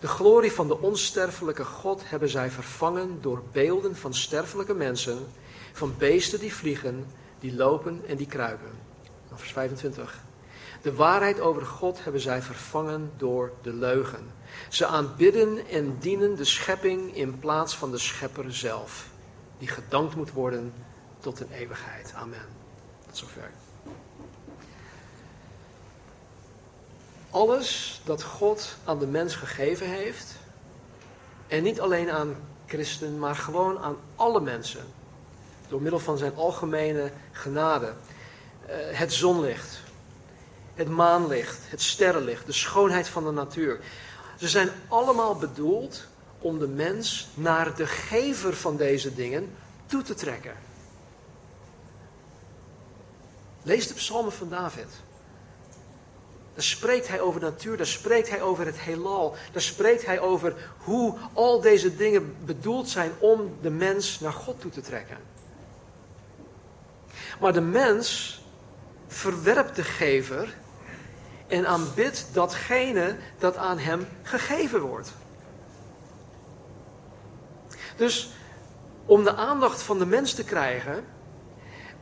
[0.05, 5.19] De glorie van de onsterfelijke God hebben zij vervangen door beelden van sterfelijke mensen,
[5.73, 7.07] van beesten die vliegen,
[7.39, 8.71] die lopen en die kruipen.
[9.35, 10.23] Vers 25.
[10.83, 14.31] De waarheid over God hebben zij vervangen door de leugen.
[14.69, 19.09] Ze aanbidden en dienen de schepping in plaats van de schepper zelf,
[19.59, 20.73] die gedankt moet worden
[21.19, 22.13] tot een eeuwigheid.
[22.15, 22.47] Amen.
[23.07, 23.51] Tot zover.
[27.35, 30.27] Alles dat God aan de mens gegeven heeft,
[31.47, 34.85] en niet alleen aan christen, maar gewoon aan alle mensen,
[35.69, 37.93] door middel van zijn algemene genade.
[38.67, 39.81] Eh, het zonlicht,
[40.75, 43.81] het maanlicht, het sterrenlicht, de schoonheid van de natuur.
[44.39, 46.07] Ze zijn allemaal bedoeld
[46.39, 49.57] om de mens naar de gever van deze dingen
[49.87, 50.57] toe te trekken.
[53.63, 54.89] Lees de psalmen van David.
[56.55, 60.71] Daar spreekt hij over natuur, daar spreekt hij over het heelal, daar spreekt hij over
[60.79, 65.17] hoe al deze dingen bedoeld zijn om de mens naar God toe te trekken.
[67.41, 68.41] Maar de mens
[69.07, 70.55] verwerpt de gever
[71.47, 75.13] en aanbidt datgene dat aan hem gegeven wordt.
[77.97, 78.33] Dus
[79.07, 81.05] om de aandacht van de mens te krijgen,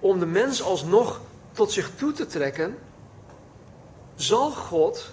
[0.00, 1.20] om de mens alsnog
[1.52, 2.78] tot zich toe te trekken,
[4.14, 5.10] zal God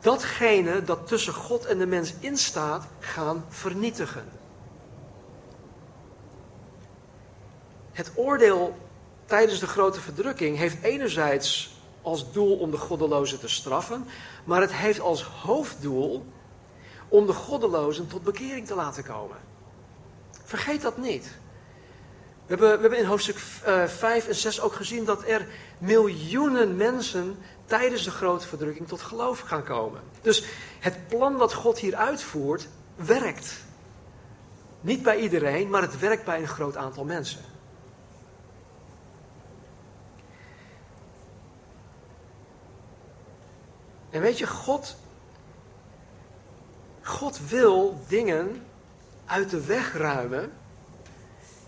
[0.00, 4.24] datgene dat tussen God en de mens instaat gaan vernietigen.
[7.92, 8.76] Het oordeel
[9.24, 14.06] tijdens de grote verdrukking heeft enerzijds als doel om de goddelozen te straffen,
[14.44, 16.24] maar het heeft als hoofddoel
[17.08, 19.36] om de goddelozen tot bekering te laten komen.
[20.44, 21.38] Vergeet dat niet.
[22.48, 23.36] We hebben, in hoofdstuk
[23.66, 25.46] uh, eh, 5 en 6 ook gezien dat er
[25.78, 30.00] miljoenen mensen tijdens de grote verdrukking tot geloof gaan komen.
[30.22, 30.44] Dus
[30.80, 33.54] het plan dat God hier uitvoert, werkt.
[34.80, 37.40] Niet bij iedereen, maar het werkt bij een groot aantal mensen.
[44.10, 44.96] En weet je, God,
[47.02, 48.64] God wil dingen
[49.26, 50.52] uit de weg ruimen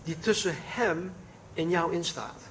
[0.03, 1.13] die tussen Hem
[1.53, 2.41] en jou instaat.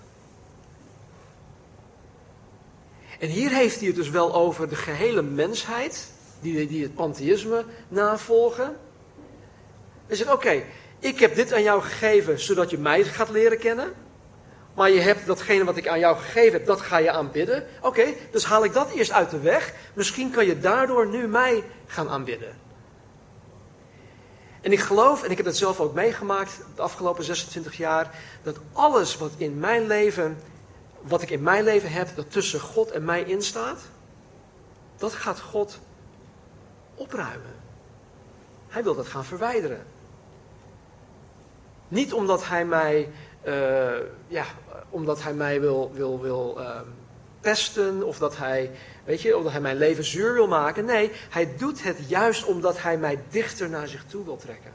[3.18, 7.64] En hier heeft hij het dus wel over de gehele mensheid, die, die het pantheïsme
[7.88, 8.76] navolgen.
[10.06, 10.62] Hij zegt, oké,
[10.98, 13.92] ik heb dit aan jou gegeven zodat je mij gaat leren kennen.
[14.74, 17.66] Maar je hebt datgene wat ik aan jou gegeven heb, dat ga je aanbidden.
[17.80, 19.74] Oké, dus haal ik dat eerst uit de weg.
[19.94, 22.56] Misschien kan je daardoor nu mij gaan aanbidden.
[24.60, 28.56] En ik geloof, en ik heb het zelf ook meegemaakt de afgelopen 26 jaar, dat
[28.72, 30.38] alles wat in mijn leven,
[31.00, 33.80] wat ik in mijn leven heb, dat tussen God en mij instaat,
[34.96, 35.78] dat gaat God
[36.94, 37.54] opruimen.
[38.68, 39.86] Hij wil dat gaan verwijderen.
[41.88, 43.08] Niet omdat hij mij,
[43.44, 43.90] uh,
[44.26, 44.44] ja,
[44.90, 46.80] omdat hij mij wil, wil, wil uh,
[47.40, 48.70] pesten of dat hij,
[49.04, 50.84] weet je, omdat hij mijn leven zuur wil maken.
[50.84, 54.72] Nee, hij doet het juist omdat hij mij dichter naar zich toe wil trekken.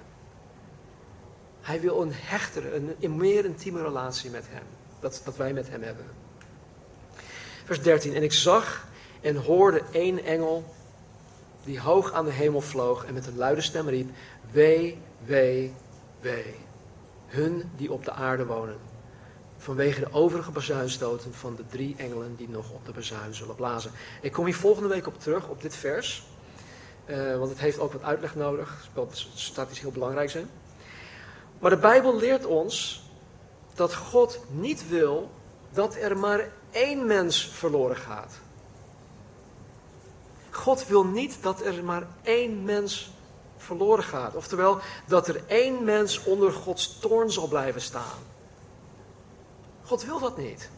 [1.62, 4.64] Hij wil een hechtere, een, een meer intieme relatie met hem.
[5.00, 6.06] Dat, dat wij met hem hebben.
[7.66, 8.16] Vers 13.
[8.16, 8.88] En ik zag
[9.22, 10.76] en hoorde één engel
[11.64, 14.10] die hoog aan de hemel vloog en met een luide stem riep:
[14.52, 15.74] Wee, wee,
[16.20, 16.56] wee.
[17.26, 18.78] Hun die op de aarde wonen
[19.66, 23.92] vanwege de overige bazuinstoten van de drie engelen die nog op de bazuin zullen blazen.
[24.22, 26.24] Ik kom hier volgende week op terug, op dit vers.
[27.06, 28.90] Uh, want het heeft ook wat uitleg nodig.
[28.96, 30.50] Er staat iets heel belangrijks in.
[31.60, 33.04] Maar de Bijbel leert ons
[33.74, 35.30] dat God niet wil
[35.72, 38.34] dat er maar één mens verloren gaat.
[40.50, 43.12] God wil niet dat er maar één mens
[43.58, 44.36] verloren gaat.
[44.36, 48.34] Oftewel, dat er één mens onder Gods toorn zal blijven staan.
[49.86, 50.70] God wil dat niet.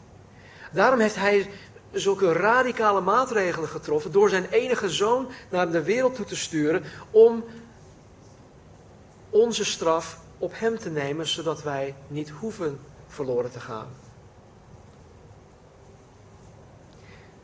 [0.72, 1.50] Daarom heeft hij
[1.92, 7.44] zulke radicale maatregelen getroffen door zijn enige zoon naar de wereld toe te sturen om
[9.30, 13.88] onze straf op hem te nemen, zodat wij niet hoeven verloren te gaan.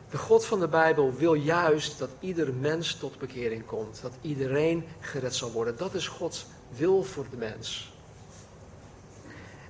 [0.09, 4.01] De God van de Bijbel wil juist dat ieder mens tot bekering komt.
[4.01, 5.77] Dat iedereen gered zal worden.
[5.77, 7.94] Dat is Gods wil voor de mens.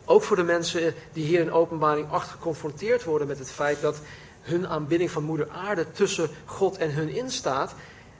[0.05, 3.99] Ook voor de mensen die hier in openbaring 8 geconfronteerd worden met het feit dat
[4.41, 7.73] hun aanbidding van moeder aarde tussen God en hun instaat.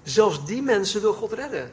[0.04, 1.72] Zelfs die mensen wil God redden.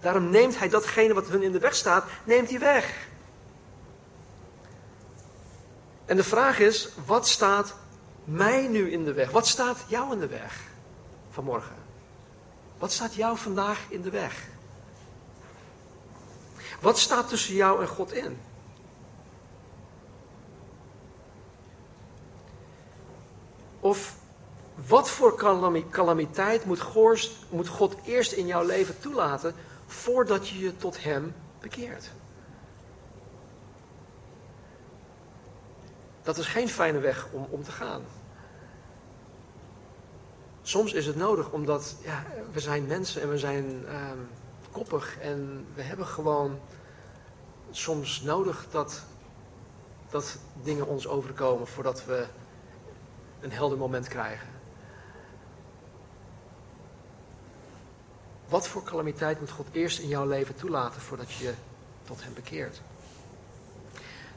[0.00, 3.06] Daarom neemt hij datgene wat hun in de weg staat, neemt hij weg.
[6.04, 7.74] En de vraag is, wat staat
[8.24, 9.30] mij nu in de weg?
[9.30, 10.60] Wat staat jou in de weg
[11.30, 11.76] vanmorgen?
[12.78, 14.44] Wat staat jou vandaag in de weg?
[16.80, 18.38] Wat staat tussen jou en God in?
[23.86, 24.16] Of
[24.88, 25.36] wat voor
[25.90, 26.64] calamiteit
[27.50, 29.54] moet, God eerst in jouw leven toelaten
[29.86, 32.10] voordat je je tot Hem bekeert?
[36.22, 38.02] Dat is geen fijne weg om, om te gaan.
[40.62, 44.18] Soms is het nodig omdat ja, we zijn mensen en we zijn ehm,
[44.70, 46.58] koppig en we hebben gewoon
[47.70, 49.02] soms nodig dat,
[50.10, 52.26] dat dingen ons overkomen voordat we
[53.40, 54.48] een helder moment krijgen.
[58.48, 61.52] Wat voor calamiteit moet God eerst in jouw leven toelaten voordat je
[62.04, 62.80] tot Hem bekeert?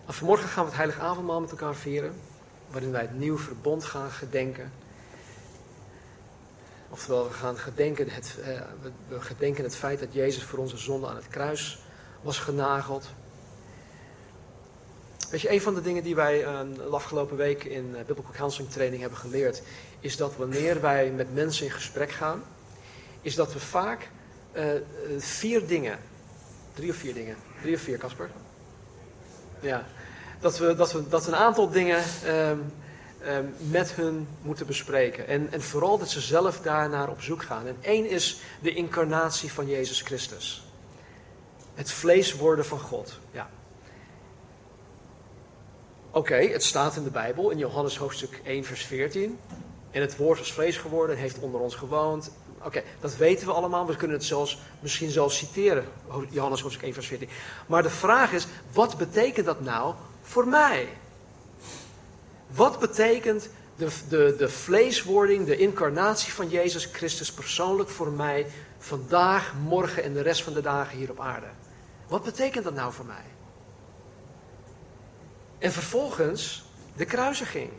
[0.06, 2.16] Nou, vanmorgen gaan we het Heilige Avondmaal met elkaar vieren,
[2.70, 4.72] waarin wij het nieuw verbond gaan gedenken.
[6.89, 8.62] Oftewel, we gaan gedenken het, eh,
[9.08, 11.80] we gedenken het feit dat Jezus voor onze zonde aan het kruis
[12.22, 13.08] was genageld.
[15.30, 18.34] Weet je, een van de dingen die wij uh, de afgelopen week in uh, Biblical
[18.34, 19.61] Counseling Training hebben geleerd,
[19.99, 22.43] is dat wanneer wij met mensen in gesprek gaan,
[23.21, 24.09] is dat we vaak
[24.53, 24.65] uh,
[25.17, 25.99] vier dingen,
[26.73, 28.30] drie of vier dingen, drie of vier, Casper?
[29.59, 29.86] Ja,
[30.39, 32.73] dat we, dat, we, dat een aantal dingen um,
[33.27, 35.27] um, met hun moeten bespreken.
[35.27, 37.67] En, en vooral dat ze zelf daarnaar op zoek gaan.
[37.67, 40.63] En één is de incarnatie van Jezus Christus.
[41.73, 43.19] Het vlees worden van God.
[43.32, 43.49] Ja.
[46.12, 49.39] Oké, het staat in de Bijbel, in Johannes hoofdstuk 1, vers 14.
[49.91, 52.32] En het woord was vlees geworden en heeft onder ons gewoond.
[52.64, 53.86] Oké, dat weten we allemaal.
[53.86, 55.86] We kunnen het zelfs, misschien zelfs citeren.
[56.30, 57.30] Johannes hoofdstuk 1, vers 14.
[57.68, 60.88] Maar de vraag is, wat betekent dat nou voor mij?
[62.47, 68.47] Wat betekent de, de, de vleeswording, de incarnatie van Jezus Christus persoonlijk voor mij
[68.78, 71.47] vandaag, morgen en de rest van de dagen hier op aarde?
[72.07, 73.24] Wat betekent dat nou voor mij?
[75.60, 76.64] En vervolgens
[76.95, 77.70] de kruisiging.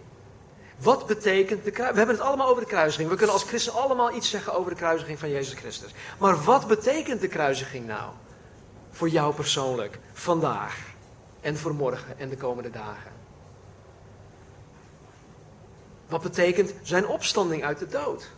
[0.78, 1.92] Wat betekent de kruisiging?
[1.92, 3.08] We hebben het allemaal over de kruisiging.
[3.08, 5.94] We kunnen als christen allemaal iets zeggen over de kruisiging van Jezus Christus.
[6.18, 8.10] Maar wat betekent de kruisiging nou?
[8.90, 10.78] Voor jou persoonlijk, vandaag
[11.40, 13.12] en voor morgen en de komende dagen.
[16.08, 18.30] Wat betekent zijn opstanding uit de dood?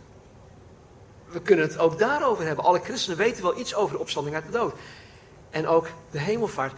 [1.25, 2.65] We kunnen het ook daarover hebben.
[2.65, 4.73] Alle christenen weten wel iets over de opstanding uit de dood.
[5.49, 6.73] En ook de hemelvaart.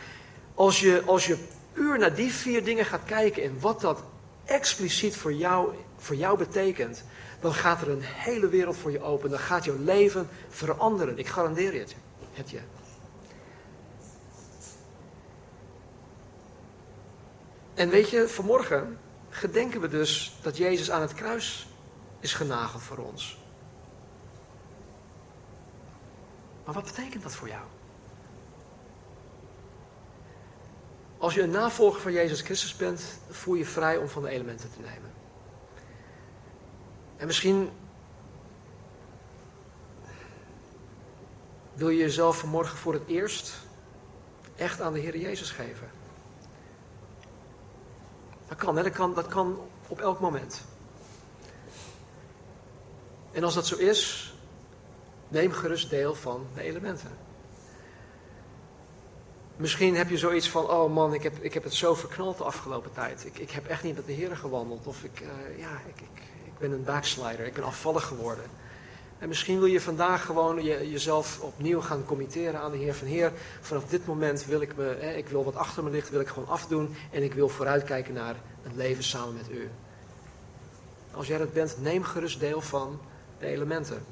[0.54, 1.38] Als je, als je
[1.76, 4.04] puur naar die vier dingen gaat kijken en wat dat
[4.46, 7.04] expliciet voor jou, voor jou betekent,
[7.40, 9.30] dan gaat er een hele wereld voor je open.
[9.30, 11.18] Dan gaat jouw leven veranderen.
[11.18, 11.96] Ik garandeer het,
[12.34, 12.60] het je.
[17.74, 18.98] En weet je, vanmorgen
[19.30, 21.68] gedenken we dus dat Jezus aan het kruis
[22.20, 23.38] is genageld voor ons.
[26.66, 27.64] Maar wat betekent dat voor jou?
[31.26, 34.72] Als je een navolger van Jezus Christus bent, voel je vrij om van de elementen
[34.72, 35.12] te nemen.
[37.18, 37.70] En misschien
[41.74, 43.54] wil je jezelf vanmorgen voor het eerst
[44.56, 45.90] echt aan de Heer Jezus geven.
[48.48, 48.84] Dat kan, hè?
[48.84, 50.62] Dat, kan, dat kan op elk moment.
[53.32, 54.34] En als dat zo is,
[55.28, 57.25] neem gerust deel van de elementen.
[59.58, 62.44] Misschien heb je zoiets van, oh man, ik heb, ik heb het zo verknald de
[62.44, 63.26] afgelopen tijd.
[63.26, 64.88] Ik, ik heb echt niet met de Heer gewandeld.
[64.88, 68.46] Of ik, uh, ja, ik, ik, ik ben een backslider, ik ben afvallig geworden.
[69.20, 72.94] En misschien wil je vandaag gewoon je, jezelf opnieuw gaan committeren aan de Heer.
[72.96, 73.32] Van Heer,
[73.62, 76.28] vanaf dit moment wil ik me, eh, ik wil wat achter me ligt, wil ik
[76.28, 76.96] gewoon afdoen.
[77.12, 79.70] En ik wil vooruitkijken naar het leven samen met u.
[81.12, 83.00] Als jij dat bent, neem gerust deel van
[83.40, 84.06] de elementen.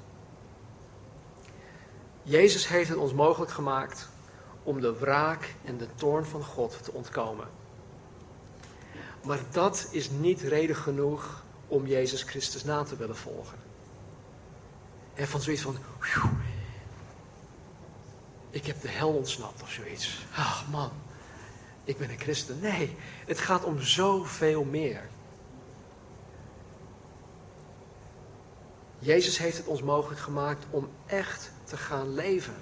[2.23, 4.11] Jezus heeft het ons mogelijk gemaakt
[4.63, 7.47] om de wraak en de toorn van God te ontkomen.
[9.23, 13.57] Maar dat is niet reden genoeg om Jezus Christus na te willen volgen.
[15.13, 15.77] En van zoiets van,
[18.49, 20.25] ik heb de hel ontsnapt of zoiets.
[20.35, 20.91] Ach man,
[21.83, 22.59] ik ben een christen.
[22.59, 22.95] Nee,
[23.25, 25.09] het gaat om zoveel meer.
[28.99, 32.55] Jezus heeft het ons mogelijk gemaakt om echt te gaan leven.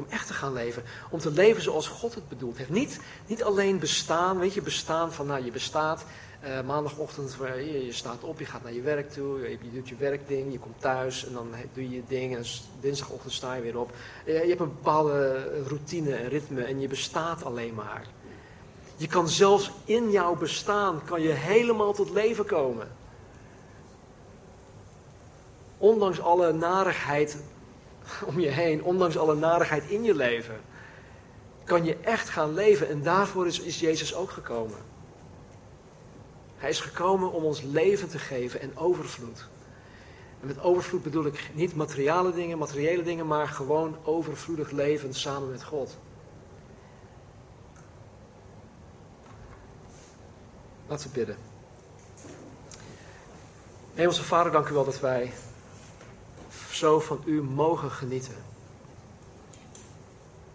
[0.00, 0.82] Om echt te gaan leven.
[1.10, 2.70] Om te leven zoals God het bedoeld heeft.
[2.70, 6.04] Niet, niet alleen bestaan, weet je, bestaan van, nou je bestaat.
[6.44, 9.88] Uh, maandagochtend, je, je, staat op, je gaat naar je werk toe, je, je, doet
[9.88, 12.44] je werkding, je komt thuis en dan doe je je ding en
[12.80, 13.92] dinsdagochtend sta je weer op.
[14.26, 18.06] Je, je hebt een bepaalde routine en ritme en je bestaat alleen maar.
[18.96, 22.88] Je kan zelfs in jouw bestaan, kan je helemaal tot leven komen.
[25.78, 27.36] Ondanks alle narigheid
[28.26, 30.60] om je heen, ondanks alle narigheid in je leven,
[31.64, 32.88] kan je echt gaan leven.
[32.88, 34.78] En daarvoor is, is Jezus ook gekomen.
[36.56, 39.48] Hij is gekomen om ons leven te geven en overvloed.
[40.40, 45.50] En met overvloed bedoel ik niet materiële dingen, materiële dingen, maar gewoon overvloedig leven samen
[45.50, 45.98] met God.
[50.86, 51.36] Laten we bidden.
[53.94, 55.32] Hemelse Vader, dank u wel dat wij
[56.72, 58.36] zo van u mogen genieten.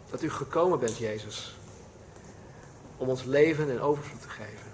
[0.09, 1.55] Dat u gekomen bent, Jezus,
[2.97, 4.73] om ons leven en overvloed te geven.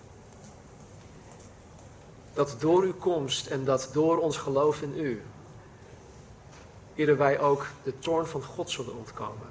[2.34, 5.22] Dat door uw komst en dat door ons geloof in u,
[6.96, 9.48] ieder wij ook de toorn van God zullen ontkomen.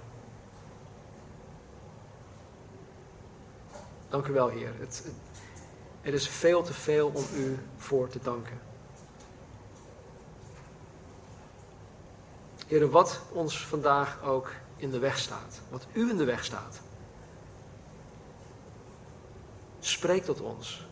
[4.08, 4.74] Dank u wel, Heer.
[4.78, 5.14] Het, het,
[6.00, 8.69] het is veel te veel om u voor te danken.
[12.70, 16.80] Heer, wat ons vandaag ook in de weg staat, wat u in de weg staat,
[19.80, 20.86] spreek tot ons.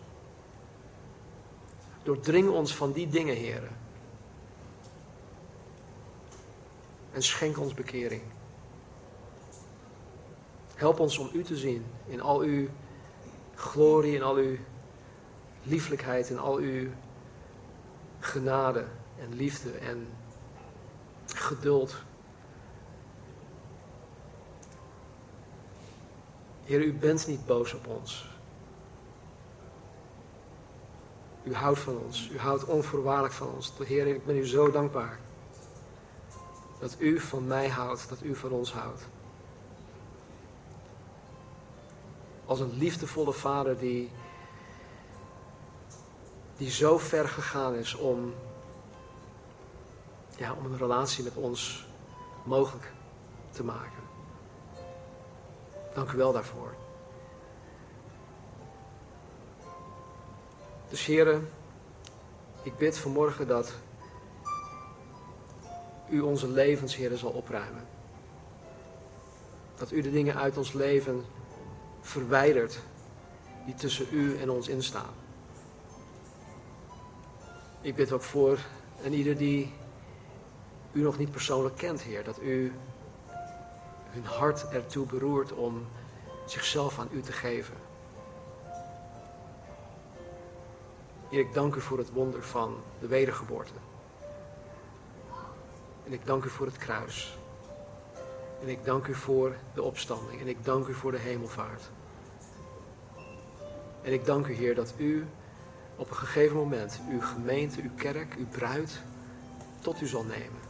[2.03, 3.71] Doordring ons van die dingen, Heer.
[7.13, 8.23] En schenk ons bekering.
[10.75, 12.69] Help ons om u te zien in al uw
[13.55, 14.57] glorie, in al uw
[15.63, 16.91] lieflijkheid, in al uw
[18.21, 18.87] genade
[19.19, 20.09] en liefde en
[21.35, 21.95] geduld.
[26.65, 28.29] Heer, u bent niet boos op ons.
[31.43, 32.31] U houdt van ons.
[32.33, 33.73] U houdt onvoorwaardelijk van ons.
[33.85, 35.19] Heer, ik ben u zo dankbaar.
[36.81, 39.03] Dat u van mij houdt, dat u van ons houdt.
[42.45, 44.11] Als een liefdevolle vader die,
[46.57, 48.35] die zo ver gegaan is om
[50.39, 51.87] ja, om een relatie met ons
[52.45, 52.93] mogelijk
[53.51, 54.03] te maken.
[55.95, 56.75] Dank u wel daarvoor.
[60.89, 61.49] Dus heren,
[62.63, 63.73] ik bid vanmorgen dat
[66.11, 67.87] u onze levens, heren, zal opruimen.
[69.77, 71.25] Dat u de dingen uit ons leven
[72.01, 72.79] verwijdert
[73.65, 75.15] die tussen u en ons instaan.
[77.81, 78.59] Ik bid ook voor
[79.03, 79.73] en ieder die
[80.99, 82.25] u nog niet persoonlijk kent, Heer.
[82.25, 82.73] Dat u
[84.09, 85.87] hun hart ertoe beroert om
[86.47, 87.75] zichzelf aan u te geven.
[91.29, 93.73] Heer, ik dank u voor het wonder van de wedergeboorte.
[96.07, 97.39] En ik dank u voor het kruis.
[98.63, 100.41] En ik dank u voor de opstanding.
[100.41, 101.91] En ik dank u voor de hemelvaart.
[104.03, 105.27] En ik dank u, Heer, dat u
[105.97, 109.01] op een gegeven moment uw gemeente, uw kerk, uw bruid
[109.81, 110.68] tot u zal nemen.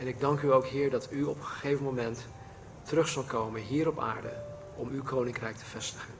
[0.00, 2.26] En ik dank u ook, Heer, dat u op een gegeven moment
[2.82, 4.32] terug zal komen hier op aarde
[4.76, 6.14] om uw koninkrijk te vestigen.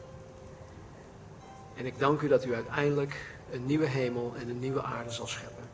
[1.76, 5.26] En ik dank u dat u uiteindelijk een nieuwe hemel en een nieuwe aarde zal
[5.26, 5.64] scheppen.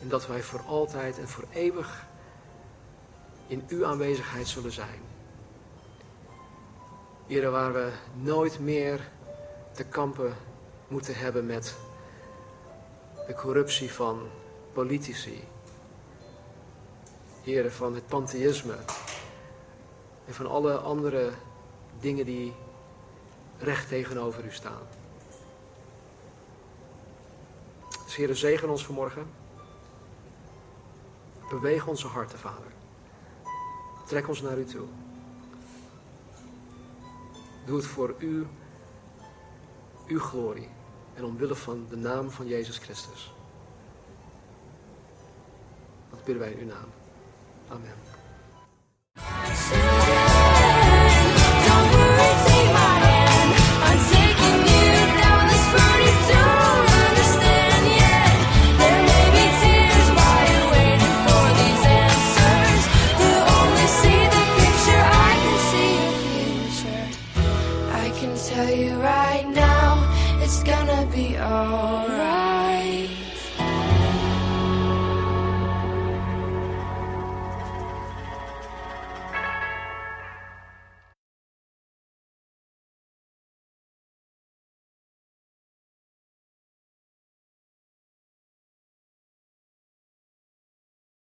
[0.00, 2.06] En dat wij voor altijd en voor eeuwig
[3.46, 5.00] in uw aanwezigheid zullen zijn.
[7.26, 9.08] Heer, waar we nooit meer
[9.72, 10.34] te kampen
[10.88, 11.76] moeten hebben met
[13.26, 14.28] de corruptie van
[14.72, 15.44] politici,
[17.42, 18.76] heren, van het pantheïsme.
[20.24, 21.30] En van alle andere
[22.00, 22.54] dingen die
[23.58, 24.82] recht tegenover u staan.
[28.04, 29.26] Dus heren, zegen ons vanmorgen.
[31.50, 32.72] Beweeg onze harten, Vader.
[34.06, 34.86] Trek ons naar u toe.
[37.66, 38.46] Doe het voor u,
[40.06, 40.68] uw glorie
[41.14, 43.34] en omwille van de naam van Jezus Christus.
[46.10, 47.01] Dat bidden wij in uw naam.
[47.72, 47.96] Amen.